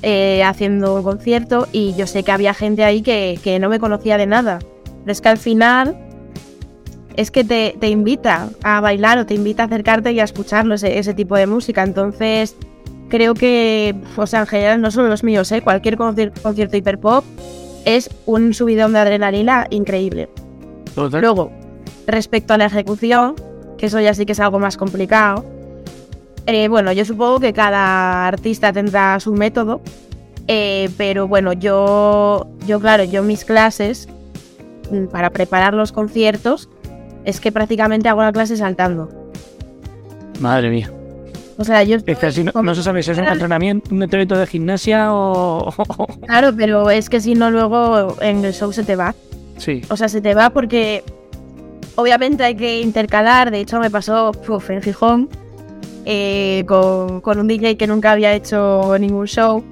eh, 0.03 0.43
haciendo 0.43 0.93
un 0.93 1.01
concierto 1.01 1.67
y 1.71 1.95
yo 1.95 2.05
sé 2.05 2.21
que 2.21 2.31
había 2.31 2.53
gente 2.53 2.83
ahí 2.83 3.01
que, 3.01 3.39
que 3.43 3.57
no 3.57 3.67
me 3.67 3.79
conocía 3.79 4.19
de 4.19 4.27
nada. 4.27 4.59
Pero 4.83 5.11
es 5.11 5.21
que 5.21 5.29
al 5.29 5.39
final 5.39 5.97
es 7.17 7.31
que 7.31 7.43
te, 7.43 7.75
te, 7.79 7.89
invita 7.89 8.49
a 8.63 8.81
bailar 8.81 9.17
o 9.17 9.25
te 9.25 9.33
invita 9.33 9.63
a 9.63 9.65
acercarte 9.65 10.11
y 10.11 10.19
a 10.19 10.23
escucharlo, 10.23 10.75
ese, 10.75 10.99
ese, 10.99 11.13
tipo 11.13 11.35
de 11.35 11.47
música. 11.47 11.83
Entonces, 11.83 12.55
creo 13.09 13.33
que, 13.33 13.95
o 14.15 14.27
sea, 14.27 14.41
en 14.41 14.47
general, 14.47 14.81
no 14.81 14.91
solo 14.91 15.07
los 15.07 15.23
míos, 15.23 15.51
¿eh? 15.51 15.61
cualquier 15.61 15.97
concierto, 15.97 16.41
concierto 16.41 16.77
hiperpop 16.77 17.23
es 17.85 18.09
un 18.25 18.53
subidón 18.53 18.93
de 18.93 18.99
adrenalina 18.99 19.67
increíble. 19.69 20.29
Luego, 20.95 21.51
respecto 22.07 22.53
a 22.53 22.57
la 22.57 22.65
ejecución, 22.65 23.35
que 23.77 23.87
eso 23.87 23.99
ya 23.99 24.13
sí 24.13 24.25
que 24.25 24.31
es 24.31 24.39
algo 24.39 24.59
más 24.59 24.77
complicado, 24.77 25.45
eh, 26.47 26.67
bueno, 26.67 26.91
yo 26.91 27.05
supongo 27.05 27.39
que 27.39 27.53
cada 27.53 28.27
artista 28.27 28.71
tendrá 28.71 29.19
su 29.19 29.33
método, 29.33 29.81
eh, 30.47 30.89
pero 30.97 31.27
bueno, 31.27 31.53
yo, 31.53 32.47
yo, 32.67 32.79
claro, 32.79 33.03
yo 33.03 33.23
mis 33.23 33.45
clases, 33.45 34.07
mm, 34.91 35.05
para 35.05 35.31
preparar 35.31 35.73
los 35.73 35.91
conciertos, 35.91 36.69
es 37.25 37.39
que 37.39 37.51
prácticamente 37.51 38.07
hago 38.07 38.21
la 38.21 38.31
clase 38.31 38.55
saltando. 38.55 39.09
Madre 40.39 40.69
mía. 40.69 40.91
O 41.57 41.63
sea, 41.63 41.83
yo... 41.83 41.97
Es 42.05 42.17
que 42.17 42.25
así 42.25 42.43
no, 42.43 42.51
no 42.61 42.75
se 42.75 42.83
sabe 42.83 43.01
si 43.01 43.11
es 43.11 43.17
un 43.17 43.25
entrenamiento, 43.25 43.93
un 43.93 44.03
entrenamiento 44.03 44.37
de 44.37 44.47
gimnasia 44.47 45.13
o... 45.13 45.73
Claro, 46.25 46.53
pero 46.55 46.89
es 46.89 47.09
que 47.09 47.21
si 47.21 47.33
no 47.33 47.49
luego 47.49 48.15
en 48.21 48.43
el 48.43 48.53
show 48.53 48.71
se 48.73 48.83
te 48.83 48.95
va. 48.95 49.15
Sí. 49.57 49.81
O 49.89 49.95
sea, 49.95 50.09
se 50.09 50.21
te 50.21 50.33
va 50.33 50.49
porque 50.49 51.03
obviamente 51.95 52.43
hay 52.43 52.55
que 52.55 52.81
intercalar. 52.81 53.51
De 53.51 53.61
hecho, 53.61 53.79
me 53.79 53.89
pasó 53.89 54.31
uf, 54.47 54.69
en 54.69 54.81
Gijón 54.81 55.29
eh, 56.03 56.63
con, 56.67 57.21
con, 57.21 57.39
un 57.39 57.47
DJ 57.47 57.77
que 57.77 57.87
nunca 57.87 58.11
había 58.11 58.33
hecho 58.33 58.97
ningún 58.99 59.27
show. 59.27 59.63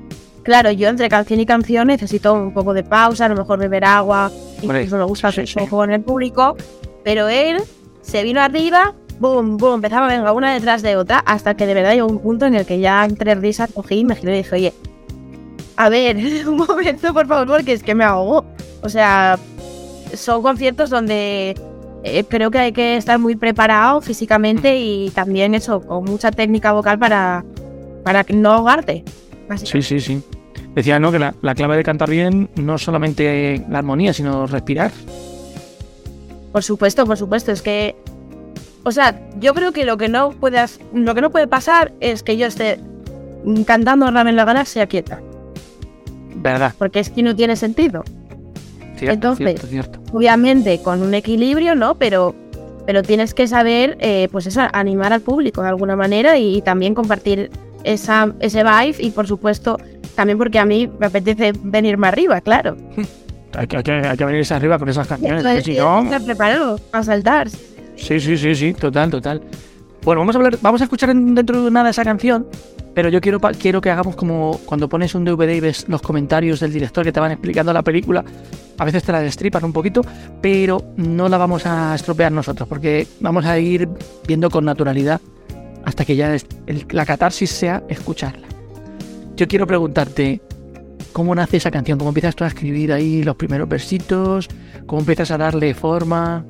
Claro, 0.44 0.72
yo 0.72 0.90
entre 0.90 1.10
canción 1.10 1.40
y 1.40 1.46
canción 1.46 1.88
necesito 1.88 2.34
un 2.34 2.54
poco 2.54 2.74
de 2.74 2.84
pausa, 2.84 3.26
a 3.26 3.30
lo 3.30 3.36
mejor 3.36 3.60
beber 3.60 3.86
agua. 3.86 4.32
Incluso 4.62 4.98
me 4.98 5.04
gusta 5.04 5.30
hacer 5.30 5.48
sí, 5.48 5.56
show 5.56 5.68
con 5.68 5.92
el 5.92 6.02
público. 6.02 6.56
Pero 7.04 7.28
él 7.28 7.58
se 8.02 8.24
vino 8.24 8.42
arriba, 8.42 8.94
boom, 9.20 9.58
boom, 9.58 9.76
empezaba, 9.76 10.08
venga, 10.08 10.32
una 10.32 10.54
detrás 10.54 10.82
de 10.82 10.96
otra, 10.96 11.20
hasta 11.20 11.56
que 11.56 11.66
de 11.66 11.74
verdad 11.74 11.94
llegó 11.94 12.08
un 12.08 12.20
punto 12.20 12.46
en 12.46 12.56
el 12.56 12.66
que 12.66 12.80
ya 12.80 13.06
entre 13.06 13.36
risas 13.36 13.72
cogí, 13.74 14.04
me 14.06 14.16
giré 14.16 14.34
y 14.34 14.38
dije, 14.38 14.56
oye, 14.56 14.74
a 15.76 15.90
ver, 15.90 16.18
un 16.48 16.58
momento, 16.58 17.14
por 17.14 17.28
favor, 17.28 17.48
porque 17.48 17.74
es 17.74 17.84
que 17.84 17.96
me 17.96 18.04
ahogo. 18.04 18.46
O 18.82 18.90
sea, 18.90 19.40
son 20.14 20.42
conciertos 20.42 20.90
donde 20.90 21.56
eh, 22.04 22.24
creo 22.26 22.52
que 22.52 22.60
hay 22.60 22.72
que 22.74 22.98
estar 22.98 23.18
muy 23.18 23.36
preparado 23.36 24.02
físicamente 24.02 24.78
y 24.78 25.10
también 25.12 25.56
eso, 25.56 25.82
con 25.82 26.04
mucha 26.04 26.32
técnica 26.32 26.74
vocal 26.74 27.00
para, 27.00 27.44
para 28.04 28.26
no 28.34 28.52
ahogarte. 28.52 29.04
Sí, 29.64 29.82
sí, 29.82 30.00
sí. 30.00 30.22
Decía, 30.76 31.00
¿no? 31.00 31.12
Que 31.12 31.20
la, 31.20 31.36
la 31.42 31.54
clave 31.54 31.78
de 31.78 31.84
cantar 31.84 32.10
bien 32.10 32.50
no 32.56 32.76
es 32.76 32.82
solamente 32.82 33.64
la 33.70 33.80
armonía, 33.80 34.14
sino 34.14 34.48
respirar. 34.48 34.92
Por 36.54 36.64
supuesto, 36.64 37.06
por 37.06 37.18
supuesto. 37.18 37.52
Es 37.52 37.62
que. 37.62 37.98
O 38.84 38.92
sea, 38.92 39.20
yo 39.40 39.54
creo 39.54 39.74
que 39.74 39.86
lo 39.86 39.98
que 39.98 40.08
no 40.08 40.32
puede, 40.32 40.64
lo 40.94 41.16
que 41.16 41.22
no 41.22 41.32
puede 41.32 41.48
pasar 41.48 41.94
es 42.00 42.22
que 42.22 42.38
yo 42.38 42.48
esté 42.48 42.80
cantando 43.66 44.10
Ramen 44.10 44.36
la 44.36 44.46
Galaxia 44.46 44.88
quieta. 44.88 45.20
¿Verdad? 46.36 46.74
Porque 46.78 47.00
es 47.00 47.10
que 47.10 47.24
no 47.24 47.36
tiene 47.36 47.56
sentido. 47.56 48.04
Cierto, 48.98 49.14
Entonces, 49.14 49.48
cierto, 49.48 49.68
cierto. 49.68 50.00
Obviamente 50.14 50.82
con 50.82 51.02
un 51.02 51.14
equilibrio, 51.14 51.76
¿no? 51.76 51.96
Pero, 51.96 52.36
pero 52.86 53.02
tienes 53.02 53.34
que 53.34 53.48
saber, 53.48 53.98
eh, 54.00 54.28
pues 54.32 54.46
eso, 54.46 54.62
animar 54.74 55.14
al 55.14 55.22
público 55.22 55.62
de 55.62 55.70
alguna 55.70 55.96
manera 55.96 56.38
y, 56.38 56.62
también 56.62 56.94
compartir 56.94 57.50
esa, 57.84 58.34
ese 58.40 58.64
vibe 58.64 58.96
y 59.00 59.12
por 59.12 59.28
supuesto 59.28 59.78
también 60.16 60.38
porque 60.38 60.60
a 60.60 60.66
mí 60.66 60.90
me 61.00 61.08
apetece 61.08 61.54
venirme 61.64 62.08
arriba, 62.08 62.42
claro. 62.42 62.78
Hay 63.56 63.68
que, 63.68 63.78
hay 63.78 63.84
que, 63.84 63.92
hay 63.92 64.18
que 64.18 64.26
venirse 64.26 64.54
arriba 64.54 64.80
con 64.80 64.90
esas 64.90 65.08
canciones. 65.08 65.40
Entonces, 65.46 65.64
si 65.66 65.76
no, 65.76 66.02
estar 66.04 66.24
preparado 66.24 66.78
para 66.92 67.04
saltar. 67.04 67.50
Sí, 67.50 68.20
sí, 68.20 68.38
sí, 68.38 68.56
sí, 68.56 68.74
total, 68.74 69.10
total. 69.12 69.42
Bueno, 70.04 70.22
vamos 70.22 70.36
a 70.36 70.40
hablar, 70.40 70.58
vamos 70.62 70.82
a 70.82 70.86
escuchar 70.86 71.12
en- 71.12 71.36
dentro 71.36 71.64
de 71.64 71.72
nada 71.72 71.90
esa 71.90 72.04
canción, 72.04 72.48
pero 72.94 73.10
yo 73.10 73.22
quiero, 73.22 73.40
quiero 73.40 73.80
que 73.80 73.90
hagamos 73.90 74.16
como 74.16 74.60
cuando 74.66 74.90
pones 74.90 75.16
un 75.16 75.24
DVD 75.24 75.56
y 75.56 75.60
ves 75.60 75.86
los 75.88 76.02
comentarios 76.02 76.60
del 76.60 76.74
director 76.74 77.06
que 77.06 77.12
te 77.12 77.20
van 77.20 77.32
explicando 77.32 77.72
la 77.72 77.84
película. 77.84 78.24
A 78.80 78.86
veces 78.86 79.04
te 79.04 79.12
la 79.12 79.22
destripan 79.22 79.64
un 79.64 79.72
poquito, 79.72 80.02
pero 80.42 80.84
no 80.98 81.30
la 81.30 81.38
vamos 81.38 81.66
a 81.68 81.94
estropear 81.96 82.32
nosotros, 82.32 82.68
porque 82.68 83.08
vamos 83.20 83.46
a 83.46 83.58
ir 83.60 83.88
viendo 84.28 84.50
con 84.50 84.66
naturalidad 84.66 85.22
hasta 85.86 86.04
que 86.06 86.16
ya 86.16 86.36
la 86.90 87.06
catarsis 87.06 87.52
sea 87.52 87.84
escucharla. 87.88 88.48
Yo 89.36 89.48
quiero 89.48 89.66
preguntarte, 89.68 90.42
¿cómo 91.12 91.36
nace 91.36 91.58
esa 91.58 91.72
canción? 91.72 91.98
¿Cómo 91.98 92.10
empiezas 92.12 92.36
tú 92.36 92.44
a 92.44 92.48
escribir 92.48 92.94
ahí 92.94 93.24
los 93.24 93.36
primeros 93.36 93.68
versitos? 93.68 94.50
¿Cómo 94.86 95.02
empiezas 95.02 95.32
a 95.32 95.38
darle 95.38 95.74
forma? 95.74 96.46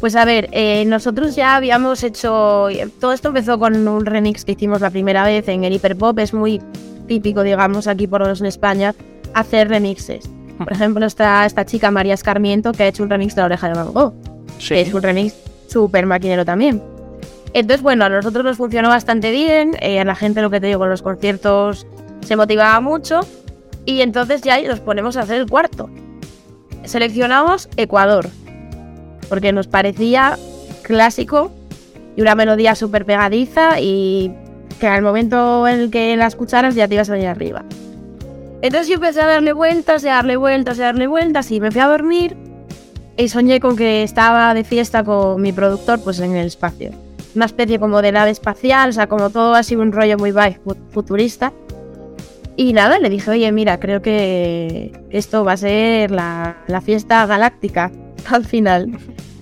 Pues 0.00 0.14
a 0.14 0.24
ver, 0.24 0.48
eh, 0.52 0.84
nosotros 0.86 1.34
ya 1.34 1.56
habíamos 1.56 2.04
hecho. 2.04 2.68
Todo 3.00 3.12
esto 3.12 3.28
empezó 3.28 3.58
con 3.58 3.88
un 3.88 4.06
remix 4.06 4.44
que 4.44 4.52
hicimos 4.52 4.80
la 4.80 4.90
primera 4.90 5.24
vez 5.24 5.48
en 5.48 5.64
el 5.64 5.72
Hiperpop. 5.72 6.18
Es 6.20 6.32
muy 6.32 6.62
típico, 7.08 7.42
digamos, 7.42 7.88
aquí 7.88 8.06
por 8.06 8.22
en 8.22 8.46
España, 8.46 8.94
hacer 9.34 9.68
remixes. 9.68 10.30
Por 10.58 10.72
ejemplo, 10.72 11.04
está 11.04 11.44
esta 11.46 11.64
chica 11.64 11.90
María 11.90 12.14
Escarmiento 12.14 12.72
que 12.72 12.84
ha 12.84 12.88
hecho 12.88 13.02
un 13.02 13.10
remix 13.10 13.34
de 13.34 13.42
la 13.42 13.46
oreja 13.46 13.68
de 13.68 13.74
Van 13.74 13.92
Gogh. 13.92 14.14
Que 14.68 14.82
es 14.82 14.94
un 14.94 15.02
remix 15.02 15.34
súper 15.68 16.06
maquinero 16.06 16.44
también. 16.44 16.82
Entonces, 17.52 17.82
bueno, 17.82 18.04
a 18.04 18.08
nosotros 18.08 18.44
nos 18.44 18.56
funcionó 18.56 18.88
bastante 18.88 19.30
bien. 19.30 19.76
eh, 19.80 20.00
a 20.00 20.04
la 20.04 20.14
gente, 20.14 20.42
lo 20.42 20.50
que 20.50 20.60
te 20.60 20.68
digo, 20.68 20.84
en 20.84 20.90
los 20.90 21.02
conciertos 21.02 21.86
se 22.20 22.36
motivaba 22.36 22.80
mucho. 22.80 23.20
Y 23.84 24.02
entonces 24.02 24.42
ya 24.42 24.60
nos 24.62 24.80
ponemos 24.80 25.16
a 25.16 25.20
hacer 25.20 25.40
el 25.40 25.48
cuarto. 25.48 25.88
Seleccionamos 26.84 27.68
Ecuador 27.76 28.28
porque 29.28 29.52
nos 29.52 29.66
parecía 29.66 30.38
clásico 30.82 31.52
y 32.16 32.22
una 32.22 32.34
melodía 32.34 32.74
súper 32.74 33.04
pegadiza 33.04 33.80
y 33.80 34.32
que 34.80 34.86
al 34.86 35.02
momento 35.02 35.66
en 35.68 35.80
el 35.80 35.90
que 35.90 36.16
la 36.16 36.26
escucharas 36.26 36.74
ya 36.74 36.88
te 36.88 36.94
ibas 36.94 37.10
a 37.10 37.12
venir 37.12 37.28
arriba. 37.28 37.64
Entonces 38.60 38.88
yo 38.88 38.94
empecé 38.94 39.20
a 39.20 39.26
darle 39.26 39.52
vueltas, 39.52 40.04
a 40.04 40.08
darle 40.08 40.36
vueltas, 40.36 40.78
a 40.80 40.84
darle 40.84 41.06
vueltas 41.06 41.50
y 41.50 41.60
me 41.60 41.70
fui 41.70 41.80
a 41.80 41.86
dormir 41.86 42.36
y 43.16 43.28
soñé 43.28 43.60
con 43.60 43.76
que 43.76 44.02
estaba 44.02 44.52
de 44.54 44.64
fiesta 44.64 45.04
con 45.04 45.40
mi 45.40 45.52
productor 45.52 46.00
pues 46.02 46.18
en 46.20 46.34
el 46.34 46.46
espacio. 46.46 46.90
Una 47.34 47.46
especie 47.46 47.78
como 47.78 48.02
de 48.02 48.10
nave 48.10 48.30
espacial, 48.30 48.90
o 48.90 48.92
sea, 48.92 49.06
como 49.06 49.30
todo 49.30 49.54
así 49.54 49.76
un 49.76 49.92
rollo 49.92 50.16
muy 50.18 50.32
futurista. 50.90 51.52
Y 52.58 52.72
nada, 52.72 52.98
le 52.98 53.08
dije, 53.08 53.30
oye, 53.30 53.52
mira, 53.52 53.78
creo 53.78 54.02
que 54.02 54.90
esto 55.10 55.44
va 55.44 55.52
a 55.52 55.56
ser 55.56 56.10
la, 56.10 56.56
la 56.66 56.80
fiesta 56.80 57.24
galáctica 57.24 57.92
al 58.30 58.44
final. 58.44 58.98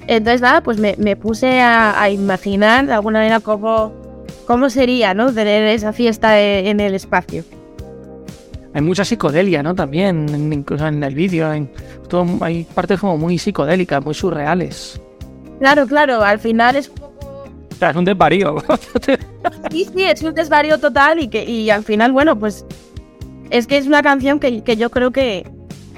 Entonces, 0.06 0.42
nada, 0.42 0.62
pues 0.62 0.78
me, 0.78 0.94
me 0.98 1.16
puse 1.16 1.60
a, 1.62 1.98
a 2.00 2.10
imaginar 2.10 2.86
de 2.86 2.92
alguna 2.92 3.20
manera 3.20 3.40
cómo, 3.40 3.92
cómo 4.46 4.68
sería, 4.68 5.14
¿no? 5.14 5.32
Tener 5.32 5.64
esa 5.68 5.94
fiesta 5.94 6.38
e- 6.38 6.68
en 6.68 6.78
el 6.78 6.94
espacio. 6.94 7.42
Hay 8.74 8.82
mucha 8.82 9.02
psicodelia, 9.02 9.62
¿no? 9.62 9.74
También, 9.74 10.52
incluso 10.52 10.86
en 10.86 11.02
el 11.02 11.14
vídeo, 11.14 11.50
en 11.54 11.70
todo, 12.10 12.26
hay 12.42 12.64
partes 12.64 13.00
como 13.00 13.16
muy 13.16 13.38
psicodélicas, 13.38 14.04
muy 14.04 14.12
surreales. 14.12 15.00
Claro, 15.58 15.86
claro, 15.86 16.22
al 16.22 16.38
final 16.38 16.76
es, 16.76 16.90
O 17.00 17.74
sea, 17.78 17.90
es 17.90 17.96
un 17.96 18.04
desvarío. 18.04 18.56
sí, 19.70 19.86
sí, 19.96 20.04
es 20.04 20.22
un 20.22 20.34
desvarío 20.34 20.78
total 20.78 21.18
y, 21.20 21.28
que, 21.28 21.42
y 21.44 21.70
al 21.70 21.82
final, 21.82 22.12
bueno, 22.12 22.38
pues 22.38 22.66
es 23.50 23.66
que 23.66 23.78
es 23.78 23.86
una 23.86 24.02
canción 24.02 24.38
que, 24.40 24.62
que 24.62 24.76
yo 24.76 24.90
creo 24.90 25.10
que 25.10 25.46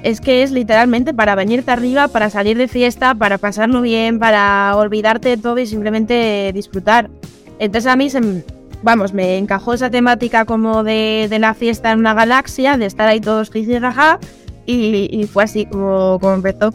es 0.03 0.21
que 0.21 0.43
es 0.43 0.51
literalmente 0.51 1.13
para 1.13 1.35
venirte 1.35 1.71
arriba, 1.71 2.09
para 2.09 2.31
salir 2.31 2.57
de 2.57 2.69
fiesta, 2.69 3.15
para 3.15 3.39
pasarlo 3.39 3.81
bien, 3.81 4.19
para 4.19 4.77
olvidarte 4.77 5.31
de 5.31 5.37
todo 5.37 5.59
y 5.59 5.67
simplemente 5.67 6.53
disfrutar. 6.55 7.11
Entonces 7.59 7.91
a 7.91 7.97
mí, 7.97 8.09
se, 8.11 8.45
vamos, 8.83 9.13
me 9.13 9.39
encajó 9.39 9.75
esa 9.75 9.91
temática 9.91 10.45
como 10.45 10.85
de, 10.85 11.27
de 11.29 11.39
la 11.39 11.55
fiesta 11.55 11.91
en 11.93 11.99
una 11.99 12.15
galaxia, 12.15 12.77
de 12.77 12.87
estar 12.87 13.09
ahí 13.09 13.21
todos 13.21 13.51
jaja, 13.51 14.21
y, 14.67 15.09
y 15.11 15.27
fue 15.27 15.45
así 15.45 15.67
como, 15.67 16.19
como 16.21 16.35
empezó. 16.35 16.71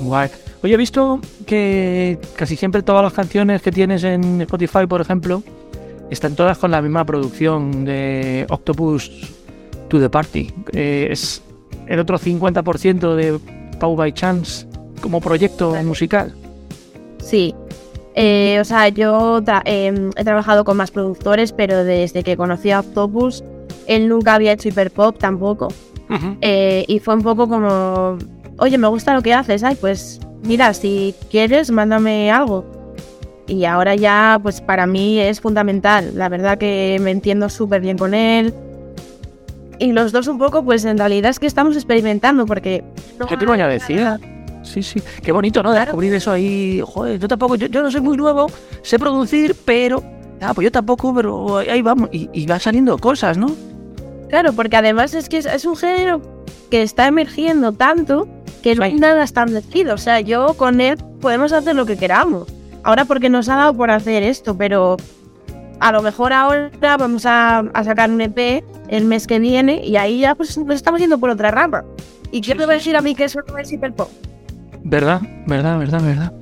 Guay. 0.00 0.30
Oye, 0.62 0.74
he 0.74 0.76
visto 0.76 1.20
que 1.46 2.18
casi 2.36 2.56
siempre 2.56 2.82
todas 2.82 3.02
las 3.02 3.12
canciones 3.12 3.62
que 3.62 3.72
tienes 3.72 4.04
en 4.04 4.40
Spotify, 4.42 4.86
por 4.86 5.00
ejemplo, 5.00 5.42
están 6.10 6.34
todas 6.34 6.58
con 6.58 6.70
la 6.70 6.82
misma 6.82 7.04
producción 7.06 7.84
de 7.84 8.46
Octopus 8.50 9.10
to 9.90 10.00
the 10.00 10.08
Party. 10.08 10.52
Eh, 10.72 11.08
es 11.10 11.42
el 11.86 11.98
otro 11.98 12.18
50% 12.18 13.14
de 13.14 13.38
Pau 13.78 13.94
by 13.96 14.12
Chance 14.12 14.66
como 15.02 15.20
proyecto 15.20 15.74
musical. 15.84 16.32
Sí. 17.18 17.54
Eh, 18.14 18.58
o 18.60 18.64
sea, 18.64 18.88
yo 18.88 19.40
tra- 19.42 19.62
em, 19.64 20.10
he 20.16 20.24
trabajado 20.24 20.64
con 20.64 20.76
más 20.76 20.90
productores, 20.90 21.52
pero 21.52 21.84
desde 21.84 22.22
que 22.22 22.36
conocí 22.36 22.70
a 22.70 22.80
Octopus, 22.80 23.44
él 23.86 24.08
nunca 24.08 24.34
había 24.34 24.52
hecho 24.52 24.68
hiperpop 24.68 25.18
tampoco. 25.18 25.68
Eh, 26.40 26.84
y 26.88 26.98
fue 26.98 27.14
un 27.14 27.22
poco 27.22 27.48
como, 27.48 28.18
oye, 28.58 28.78
me 28.78 28.88
gusta 28.88 29.14
lo 29.14 29.22
que 29.22 29.32
haces, 29.32 29.62
ay, 29.62 29.76
pues 29.80 30.18
mira, 30.42 30.74
si 30.74 31.14
quieres, 31.30 31.70
mándame 31.70 32.32
algo. 32.32 32.64
Y 33.46 33.64
ahora 33.64 33.94
ya, 33.94 34.38
pues 34.42 34.60
para 34.60 34.86
mí 34.86 35.20
es 35.20 35.40
fundamental. 35.40 36.10
La 36.16 36.28
verdad 36.28 36.58
que 36.58 36.98
me 37.00 37.12
entiendo 37.12 37.48
súper 37.48 37.80
bien 37.80 37.96
con 37.96 38.12
él. 38.14 38.52
Y 39.80 39.92
los 39.92 40.12
dos 40.12 40.28
un 40.28 40.38
poco, 40.38 40.62
pues 40.62 40.84
en 40.84 40.98
realidad 40.98 41.30
es 41.30 41.38
que 41.38 41.46
estamos 41.46 41.74
experimentando, 41.74 42.44
porque... 42.44 42.84
¿Qué 43.26 43.36
te 43.38 43.46
voy 43.46 43.60
a 43.60 43.66
decir? 43.66 44.06
Sí, 44.62 44.82
sí. 44.82 45.02
Qué 45.22 45.32
bonito, 45.32 45.62
¿no? 45.62 45.72
Descubrir 45.72 46.12
eso 46.12 46.32
ahí. 46.32 46.82
Joder, 46.84 47.18
yo 47.18 47.26
tampoco, 47.26 47.56
yo, 47.56 47.66
yo 47.66 47.82
no 47.82 47.90
soy 47.90 48.02
muy 48.02 48.18
nuevo, 48.18 48.48
sé 48.82 48.98
producir, 48.98 49.56
pero. 49.64 50.04
Ah, 50.42 50.52
pues 50.54 50.66
yo 50.66 50.70
tampoco, 50.70 51.14
pero 51.14 51.56
ahí 51.56 51.80
vamos. 51.80 52.10
Y, 52.12 52.28
y 52.34 52.46
van 52.46 52.60
saliendo 52.60 52.98
cosas, 52.98 53.38
¿no? 53.38 53.50
Claro, 54.28 54.52
porque 54.52 54.76
además 54.76 55.14
es 55.14 55.30
que 55.30 55.38
es, 55.38 55.46
es 55.46 55.64
un 55.64 55.76
género 55.76 56.20
que 56.70 56.82
está 56.82 57.06
emergiendo 57.06 57.72
tanto 57.72 58.28
que 58.62 58.74
no 58.74 58.84
hay 58.84 58.94
nada 58.94 59.24
establecido. 59.24 59.94
O 59.94 59.98
sea, 59.98 60.20
yo 60.20 60.52
con 60.54 60.82
él 60.82 60.98
podemos 61.22 61.52
hacer 61.54 61.74
lo 61.74 61.86
que 61.86 61.96
queramos. 61.96 62.46
Ahora 62.82 63.06
porque 63.06 63.30
nos 63.30 63.48
ha 63.48 63.56
dado 63.56 63.74
por 63.74 63.90
hacer 63.90 64.22
esto, 64.22 64.56
pero 64.58 64.98
a 65.80 65.92
lo 65.92 66.02
mejor 66.02 66.32
ahora 66.32 66.70
vamos 66.80 67.26
a, 67.26 67.58
a 67.58 67.84
sacar 67.84 68.10
un 68.10 68.20
EP 68.20 68.62
el 68.88 69.04
mes 69.04 69.26
que 69.26 69.38
viene 69.38 69.84
y 69.84 69.96
ahí 69.96 70.20
ya 70.20 70.34
pues 70.34 70.56
nos 70.58 70.76
estamos 70.76 71.00
yendo 71.00 71.18
por 71.18 71.30
otra 71.30 71.50
rama. 71.50 71.84
¿Y 72.30 72.40
qué 72.40 72.54
me 72.54 72.66
va 72.66 72.72
a 72.72 72.76
decir 72.76 72.96
a 72.96 73.00
mí 73.00 73.14
que 73.14 73.24
eso 73.24 73.40
no 73.48 73.58
es 73.58 73.72
hiperpop? 73.72 74.08
¿Verdad? 74.84 75.20
¿Verdad? 75.46 75.78
¿Verdad? 75.78 76.02
¿Verdad? 76.02 76.32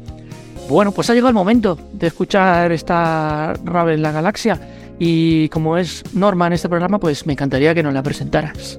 Bueno, 0.68 0.92
pues 0.92 1.08
ha 1.08 1.14
llegado 1.14 1.28
el 1.28 1.34
momento 1.34 1.78
de 1.92 2.08
escuchar 2.08 2.72
esta 2.72 3.54
rave 3.64 3.94
en 3.94 4.02
la 4.02 4.12
galaxia. 4.12 4.60
Y 4.98 5.48
como 5.48 5.78
es 5.78 6.02
norma 6.12 6.46
en 6.48 6.52
este 6.52 6.68
programa, 6.68 6.98
pues 6.98 7.24
me 7.24 7.32
encantaría 7.32 7.74
que 7.74 7.82
nos 7.82 7.94
la 7.94 8.02
presentaras. 8.02 8.78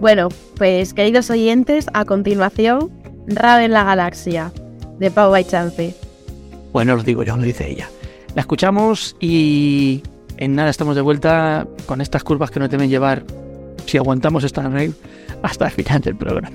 Bueno, 0.00 0.28
pues 0.56 0.94
queridos 0.94 1.30
oyentes, 1.30 1.86
a 1.94 2.04
continuación, 2.04 2.90
Rave 3.26 3.66
en 3.66 3.72
la 3.72 3.84
Galaxia, 3.84 4.52
de 4.98 5.10
Pau 5.10 5.30
by 5.30 5.44
Chance. 5.44 5.94
Bueno, 6.72 6.94
os 6.94 7.04
digo 7.04 7.22
yo, 7.22 7.36
lo 7.36 7.42
dice 7.42 7.70
ella. 7.70 7.88
La 8.34 8.40
escuchamos 8.40 9.14
y 9.20 10.02
en 10.38 10.56
nada 10.56 10.68
estamos 10.68 10.96
de 10.96 11.02
vuelta 11.02 11.68
con 11.86 12.00
estas 12.00 12.24
curvas 12.24 12.50
que 12.50 12.58
nos 12.58 12.68
deben 12.68 12.90
llevar, 12.90 13.24
si 13.86 13.96
aguantamos 13.96 14.42
esta 14.42 14.62
rave, 14.62 14.92
hasta 15.42 15.66
el 15.66 15.70
final 15.70 16.00
del 16.00 16.16
programa. 16.16 16.50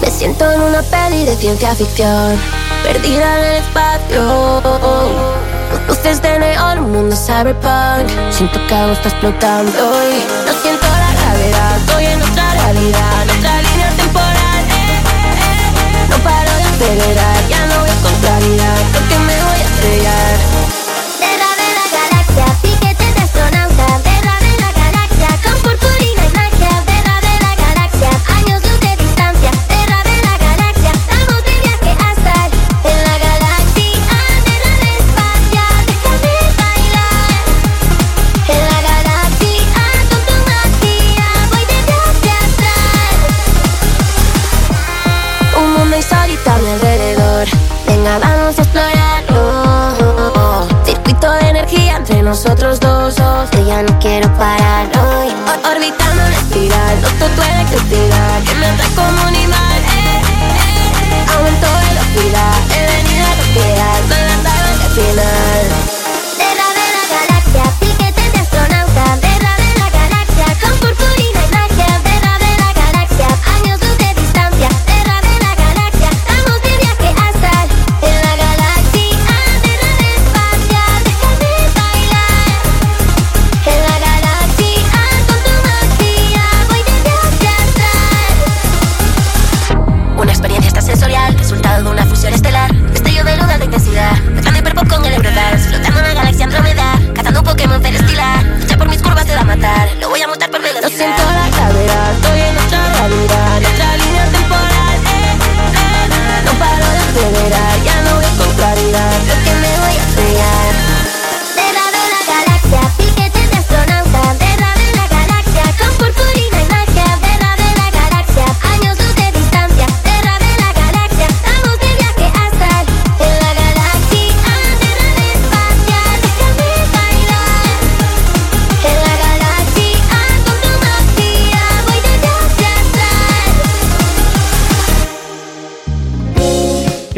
Me 0.00 0.10
siento 0.10 0.50
en 0.50 0.60
una 0.62 0.82
peli 0.84 1.24
de 1.26 1.36
ciencia 1.36 1.74
ficción, 1.74 2.38
perdida 2.82 3.38
en 3.38 3.44
el 3.44 3.62
espacio. 3.62 5.53
Luces 5.88 6.22
de 6.22 6.38
neón, 6.38 6.78
un 6.78 6.92
mundo 6.92 7.16
cyberpunk. 7.16 8.08
Siento 8.30 8.58
que 8.66 8.74
algo 8.74 8.92
está 8.92 9.08
explotando 9.08 9.72
y 9.72 10.46
no 10.46 10.52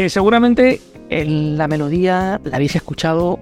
seguramente 0.09 0.81
en 1.09 1.57
la 1.57 1.67
melodía 1.67 2.39
la 2.43 2.55
habéis 2.55 2.75
escuchado 2.75 3.39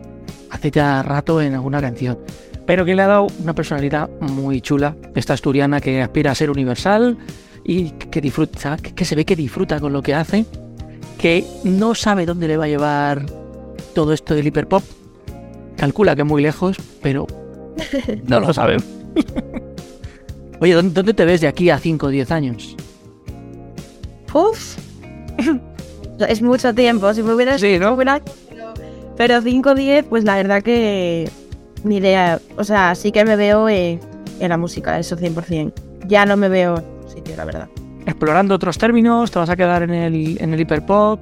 hace 0.50 0.72
ya 0.72 1.04
rato 1.04 1.42
en 1.42 1.54
alguna 1.54 1.82
canción, 1.82 2.18
pero 2.66 2.86
que 2.86 2.96
le 2.96 3.02
ha 3.02 3.08
dado 3.08 3.28
una 3.42 3.54
personalidad 3.54 4.10
muy 4.22 4.62
chula, 4.62 4.96
esta 5.16 5.34
asturiana 5.34 5.82
que 5.82 6.02
aspira 6.02 6.32
a 6.32 6.36
ser 6.36 6.50
universal 6.50 7.18
y 7.64 7.92
que 7.92 8.22
disfruta, 8.22 8.78
que 8.78 9.06
se 9.06 9.16
ve 9.16 9.26
que 9.26 9.36
disfruta 9.36 9.80
con 9.80 9.94
lo 9.94 10.02
que 10.02 10.14
hace, 10.14 10.46
que 11.18 11.46
no 11.64 11.96
sabe 11.96 12.26
dónde 12.26 12.48
le 12.48 12.58
va 12.58 12.66
a 12.66 12.68
llevar 12.68 13.26
todo 13.94 14.14
esto 14.14 14.36
del 14.36 14.48
hiperpop, 14.48 14.84
calcula 15.78 16.16
que 16.16 16.24
muy 16.24 16.42
lejos, 16.42 16.78
pero 17.02 17.28
no 18.28 18.40
lo 18.40 18.54
sabe. 18.54 18.78
Oye, 20.62 20.74
¿dónde, 20.74 20.94
dónde 20.94 21.14
te 21.14 21.26
ves 21.26 21.42
de 21.42 21.48
aquí 21.48 21.70
a 21.70 21.78
5 21.78 22.06
o 22.06 22.10
10 22.10 22.32
años? 22.32 22.76
Uf. 24.34 24.78
Es 26.20 26.42
mucho 26.42 26.74
tiempo. 26.74 27.14
Si 27.14 27.24
me 27.24 27.34
hubieras. 27.34 27.60
Sí, 27.62 27.78
¿no? 27.80 27.94
hubiera- 27.94 28.22
Pero 29.18 29.42
5 29.42 29.72
o 29.72 29.76
10, 29.76 30.06
pues 30.06 30.24
la 30.24 30.36
verdad 30.36 30.62
que. 30.64 31.30
Ni 31.84 31.98
idea. 31.98 32.40
O 32.58 32.64
sea, 32.64 32.96
sí 32.96 33.12
que 33.12 33.24
me 33.26 33.36
veo 33.36 33.70
en, 33.70 34.00
en 34.40 34.50
la 34.50 34.58
música, 34.58 34.98
eso 35.00 35.16
100%. 35.18 35.72
Ya 36.08 36.26
no 36.26 36.36
me 36.38 36.50
veo 36.50 36.84
sitio, 37.14 37.36
la 37.38 37.46
verdad. 37.46 37.68
Explorando 38.06 38.56
otros 38.56 38.78
términos, 38.78 39.32
te 39.32 39.40
vas 39.40 39.50
a 39.50 39.56
quedar 39.56 39.84
en 39.84 39.92
el, 39.92 40.42
en 40.42 40.54
el 40.54 40.60
hiperpop. 40.60 41.20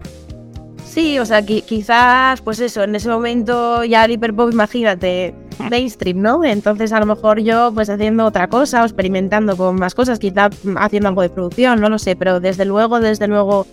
Sí, 0.86 1.18
o 1.18 1.26
sea, 1.26 1.42
qui- 1.42 1.64
quizás, 1.64 2.42
pues 2.42 2.60
eso, 2.60 2.84
en 2.84 2.96
ese 2.96 3.10
momento 3.10 3.84
ya 3.84 4.06
el 4.06 4.12
hiperpop, 4.12 4.52
imagínate, 4.54 5.34
mainstream, 5.70 6.22
¿no? 6.22 6.44
Entonces 6.44 6.92
a 6.94 7.00
lo 7.00 7.06
mejor 7.08 7.40
yo 7.40 7.72
pues 7.74 7.90
haciendo 7.90 8.26
otra 8.26 8.48
cosa 8.48 8.82
o 8.84 8.86
experimentando 8.86 9.58
con 9.58 9.76
más 9.76 9.96
cosas, 9.96 10.20
quizás 10.20 10.52
haciendo 10.78 11.10
algo 11.10 11.22
de 11.24 11.30
producción, 11.30 11.80
no 11.82 11.90
lo 11.90 11.98
sé, 11.98 12.16
pero 12.16 12.40
desde 12.40 12.66
luego, 12.66 13.00
desde 13.00 13.28
luego 13.28 13.66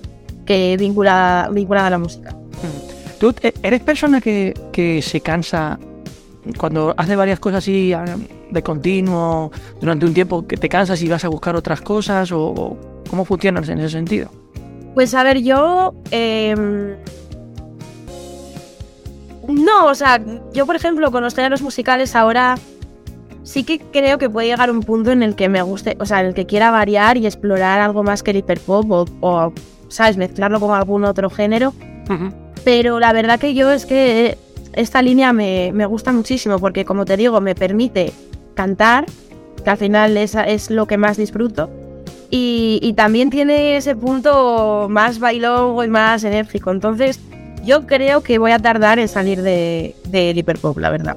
que 0.51 0.77
vinculada, 0.77 1.49
vinculada 1.49 1.87
a 1.87 1.91
la 1.91 1.99
música. 1.99 2.35
¿Tú 3.21 3.33
e- 3.41 3.55
eres 3.63 3.83
persona 3.83 4.21
que, 4.21 4.53
que 4.73 5.01
se 5.01 5.21
cansa 5.21 5.79
cuando 6.59 6.93
hace 6.97 7.15
varias 7.15 7.39
cosas 7.39 7.59
así 7.59 7.93
ah, 7.93 8.05
de 8.51 8.61
continuo 8.61 9.53
durante 9.81 10.07
un 10.07 10.13
tiempo, 10.13 10.45
que 10.49 10.57
te 10.57 10.69
cansas 10.69 11.01
y 11.03 11.09
vas 11.09 11.25
a 11.25 11.29
buscar 11.29 11.55
otras 11.55 11.81
cosas? 11.83 12.33
¿O, 12.33 12.47
o 12.49 12.77
cómo 13.09 13.25
funcionas 13.25 13.69
en 13.69 13.79
ese 13.79 13.91
sentido? 13.91 14.29
Pues 14.95 15.15
a 15.15 15.23
ver, 15.23 15.41
yo... 15.41 15.95
em, 16.11 16.97
No, 19.47 19.87
o 19.87 19.95
sea, 19.95 20.21
yo 20.53 20.67
por 20.67 20.75
ejemplo 20.75 21.13
con 21.13 21.23
los 21.23 21.37
géneros 21.37 21.63
musicales 21.63 22.17
ahora 22.17 22.59
sí 23.45 23.63
que 23.63 23.79
creo 23.79 24.19
que 24.19 24.29
puede 24.29 24.49
llegar 24.49 24.69
un 24.73 24.81
punto 24.81 25.13
en 25.13 25.23
el 25.23 25.37
que 25.37 25.49
me 25.49 25.63
guste, 25.63 25.97
o 26.01 26.07
sea, 26.07 26.23
en 26.23 26.27
el 26.27 26.35
que 26.35 26.47
quiera 26.47 26.73
variar 26.73 27.17
y 27.19 27.27
explorar 27.27 27.81
algo 27.81 28.03
más 28.03 28.25
que 28.25 28.33
el 28.33 28.39
hiperpop 28.39 28.91
o, 28.91 29.05
o, 29.21 29.53
¿sabes?, 29.91 30.17
mezclarlo 30.17 30.59
con 30.61 30.75
algún 30.75 31.05
otro 31.05 31.29
género. 31.29 31.75
Pero 32.65 32.99
la 32.99 33.13
verdad 33.13 33.39
que 33.39 33.53
yo 33.55 33.71
es 33.71 33.85
que 33.87 34.37
esta 34.73 35.03
línea 35.03 35.33
me, 35.33 35.71
me 35.75 35.85
gusta 35.87 36.13
muchísimo 36.13 36.59
porque, 36.59 36.85
como 36.85 37.05
te 37.05 37.17
digo, 37.17 37.41
me 37.41 37.55
permite 37.55 38.13
cantar, 38.55 39.05
que 39.63 39.69
al 39.71 39.77
final 39.77 40.17
es, 40.17 40.35
es 40.35 40.71
lo 40.71 40.87
que 40.87 40.97
más 40.97 41.17
disfruto. 41.19 41.69
Y, 42.31 42.79
y 42.83 42.93
también 42.95 43.29
tiene 43.31 43.77
ese 43.77 43.95
punto 43.97 44.87
más 44.89 45.19
bailongo 45.19 45.83
y 45.85 45.89
más 45.89 46.23
enérgico. 46.25 46.71
Entonces, 46.71 47.21
yo 47.65 47.87
creo 47.87 48.23
que 48.23 48.39
voy 48.39 48.53
a 48.53 48.59
tardar 48.59 48.99
en 48.99 49.09
salir 49.09 49.43
de- 49.43 49.95
del 50.09 50.39
hiperpop, 50.39 50.79
la 50.79 50.91
verdad. 50.91 51.17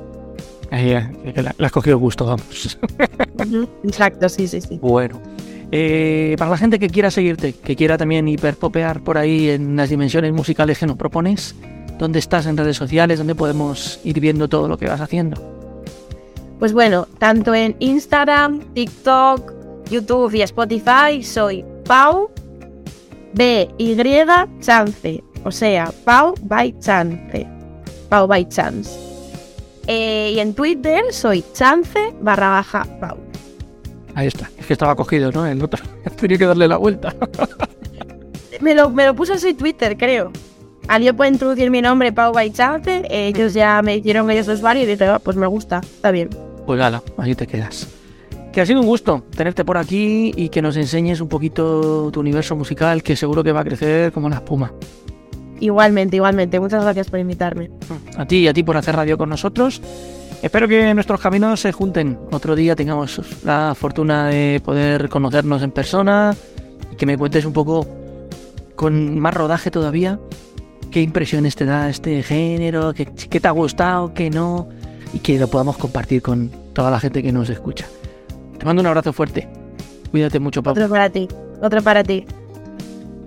Ahí, 0.72 0.92
eh, 0.92 1.34
la, 1.36 1.54
la 1.58 1.68
has 1.68 1.72
cogido 1.72 2.00
gusto, 2.00 2.26
vamos. 2.26 2.78
Exacto, 3.84 4.28
sí, 4.30 4.48
sí, 4.48 4.60
sí. 4.62 4.80
bueno. 4.82 5.20
Eh, 5.72 6.36
para 6.38 6.52
la 6.52 6.58
gente 6.58 6.78
que 6.80 6.90
quiera 6.90 7.10
seguirte, 7.10 7.54
que 7.54 7.76
quiera 7.76 7.98
también 7.98 8.28
hiperpopear 8.28 9.02
por 9.02 9.18
ahí 9.18 9.50
en 9.50 9.76
las 9.76 9.90
dimensiones 9.90 10.32
musicales 10.34 10.78
que 10.78 10.86
nos 10.86 10.98
propones, 10.98 11.56
¿dónde 11.98 12.20
estás 12.20 12.46
en 12.46 12.58
redes 12.58 12.78
sociales? 12.78 13.18
¿Dónde 13.18 13.36
podemos 13.36 14.00
ir 14.04 14.20
viendo 14.20 14.48
todo 14.48 14.68
lo 14.68 14.78
que 14.78 14.88
vas 14.88 15.02
haciendo? 15.02 15.42
Pues 16.60 16.74
bueno, 16.74 17.08
tanto 17.18 17.54
en 17.54 17.76
Instagram, 17.80 18.62
TikTok, 18.74 19.52
YouTube 19.90 20.34
y 20.36 20.42
Spotify 20.44 21.22
soy 21.22 21.66
Pau 21.86 22.30
B 23.34 23.68
Y 23.78 23.98
Chance, 24.62 25.24
o 25.44 25.52
sea, 25.52 25.92
Pau 26.06 26.36
by 26.44 26.74
Chance, 26.80 27.48
Pau 28.10 28.28
by 28.28 28.48
Chance. 28.48 28.92
Eh, 29.88 30.34
y 30.36 30.40
en 30.40 30.54
Twitter 30.54 31.04
soy 31.12 31.44
Chance 31.54 32.14
barra 32.22 32.50
baja 32.50 32.86
Pau. 33.00 33.18
Ahí 34.16 34.28
está. 34.28 34.50
Es 34.58 34.66
que 34.66 34.74
estaba 34.74 34.96
cogido, 34.96 35.32
¿no? 35.32 35.46
El 35.46 35.62
otro. 35.64 35.84
Tenía 36.20 36.38
que 36.38 36.46
darle 36.46 36.68
la 36.68 36.78
vuelta. 36.78 37.16
Me 38.62 38.76
lo, 38.76 38.90
me 38.90 39.06
lo 39.06 39.16
puso 39.16 39.34
así 39.34 39.54
Twitter, 39.54 39.98
creo. 39.98 40.32
Al 40.88 41.02
yo 41.02 41.16
puedo 41.16 41.32
introducir 41.32 41.72
mi 41.72 41.82
nombre, 41.82 42.12
Pau 42.12 42.34
by 42.34 42.52
Chance, 42.52 43.04
ellos 43.10 43.54
ya 43.54 43.82
me 43.82 43.96
hicieron 43.98 44.30
ellos 44.30 44.48
los 44.48 44.58
usuario 44.60 44.84
y 44.84 44.86
dije, 44.86 45.06
"Ah, 45.06 45.20
pues 45.20 45.38
me 45.38 45.48
gusta, 45.48 45.80
está 45.80 46.12
bien. 46.12 46.30
Pues 46.66 46.80
ala, 46.82 47.02
ahí 47.18 47.36
te 47.36 47.48
quedas. 47.48 47.88
Que 48.52 48.62
ha 48.62 48.66
sido 48.66 48.82
un 48.82 48.86
gusto 48.86 49.24
tenerte 49.36 49.66
por 49.66 49.78
aquí 49.78 50.32
y 50.36 50.50
que 50.50 50.62
nos 50.62 50.78
enseñes 50.78 51.22
un 51.22 51.30
poquito 51.30 52.12
tu 52.12 52.20
universo 52.20 52.56
musical, 52.56 53.02
que 53.02 53.16
seguro 53.16 53.44
que 53.44 53.52
va 53.52 53.62
a 53.62 53.64
crecer 53.64 54.12
como 54.12 54.30
la 54.30 54.36
espuma. 54.36 54.74
Igualmente, 55.60 56.18
igualmente. 56.18 56.60
Muchas 56.60 56.84
gracias 56.84 57.10
por 57.10 57.20
invitarme. 57.20 57.72
A 58.18 58.26
ti 58.26 58.38
y 58.38 58.48
a 58.48 58.54
ti 58.54 58.64
por 58.64 58.76
hacer 58.78 58.96
radio 58.96 59.18
con 59.18 59.30
nosotros. 59.30 59.82
Espero 60.44 60.68
que 60.68 60.94
nuestros 60.94 61.22
caminos 61.22 61.62
se 61.62 61.72
junten. 61.72 62.20
Otro 62.30 62.54
día 62.54 62.76
tengamos 62.76 63.22
la 63.46 63.74
fortuna 63.76 64.28
de 64.28 64.62
poder 64.64 65.08
conocernos 65.08 65.64
en 65.64 65.72
persona 65.72 66.36
y 66.92 66.98
que 66.98 67.06
me 67.06 67.18
cuentes 67.18 67.46
un 67.46 67.54
poco 67.54 67.88
con 68.76 69.18
más 69.20 69.34
rodaje 69.34 69.72
todavía 69.72 70.20
qué 70.92 71.02
impresiones 71.02 71.56
te 71.56 71.64
da 71.64 71.90
este 71.90 72.22
género, 72.24 72.94
qué, 72.94 73.06
qué 73.06 73.40
te 73.40 73.48
ha 73.48 73.52
gustado, 73.52 74.14
qué 74.14 74.30
no, 74.30 74.68
y 75.14 75.20
que 75.20 75.40
lo 75.40 75.48
podamos 75.48 75.78
compartir 75.78 76.22
con 76.22 76.52
toda 76.74 76.92
la 76.92 77.00
gente 77.00 77.24
que 77.24 77.32
nos 77.32 77.50
escucha. 77.50 77.86
Te 78.60 78.66
mando 78.66 78.82
un 78.82 78.88
abrazo 78.88 79.14
fuerte. 79.14 79.48
Cuídate 80.12 80.40
mucho, 80.40 80.62
Pau. 80.62 80.74
Otro 80.74 80.90
para 80.90 81.10
ti, 81.10 81.26
otro 81.62 81.82
para 81.82 82.04
ti. 82.04 82.26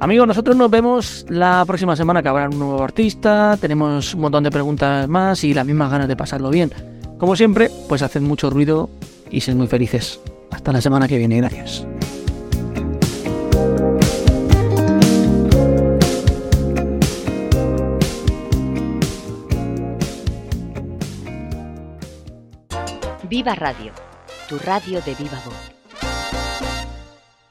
Amigos, 0.00 0.28
nosotros 0.28 0.54
nos 0.54 0.70
vemos 0.70 1.24
la 1.30 1.64
próxima 1.66 1.96
semana 1.96 2.22
que 2.22 2.28
habrá 2.28 2.46
un 2.46 2.58
nuevo 2.58 2.84
artista, 2.84 3.56
tenemos 3.58 4.12
un 4.12 4.20
montón 4.20 4.44
de 4.44 4.50
preguntas 4.50 5.08
más 5.08 5.42
y 5.44 5.54
las 5.54 5.64
mismas 5.64 5.90
ganas 5.90 6.08
de 6.08 6.14
pasarlo 6.14 6.50
bien. 6.50 6.70
Como 7.18 7.34
siempre, 7.34 7.70
pues 7.88 8.02
haced 8.02 8.20
mucho 8.20 8.50
ruido 8.50 8.90
y 9.30 9.40
sed 9.40 9.54
muy 9.54 9.66
felices. 9.66 10.20
Hasta 10.50 10.72
la 10.72 10.80
semana 10.80 11.08
que 11.08 11.18
viene, 11.18 11.38
gracias. 11.38 11.86
Viva 23.28 23.54
Radio, 23.54 23.92
tu 24.48 24.58
radio 24.58 25.00
de 25.02 25.14
viva 25.14 25.42
voz. 25.44 25.75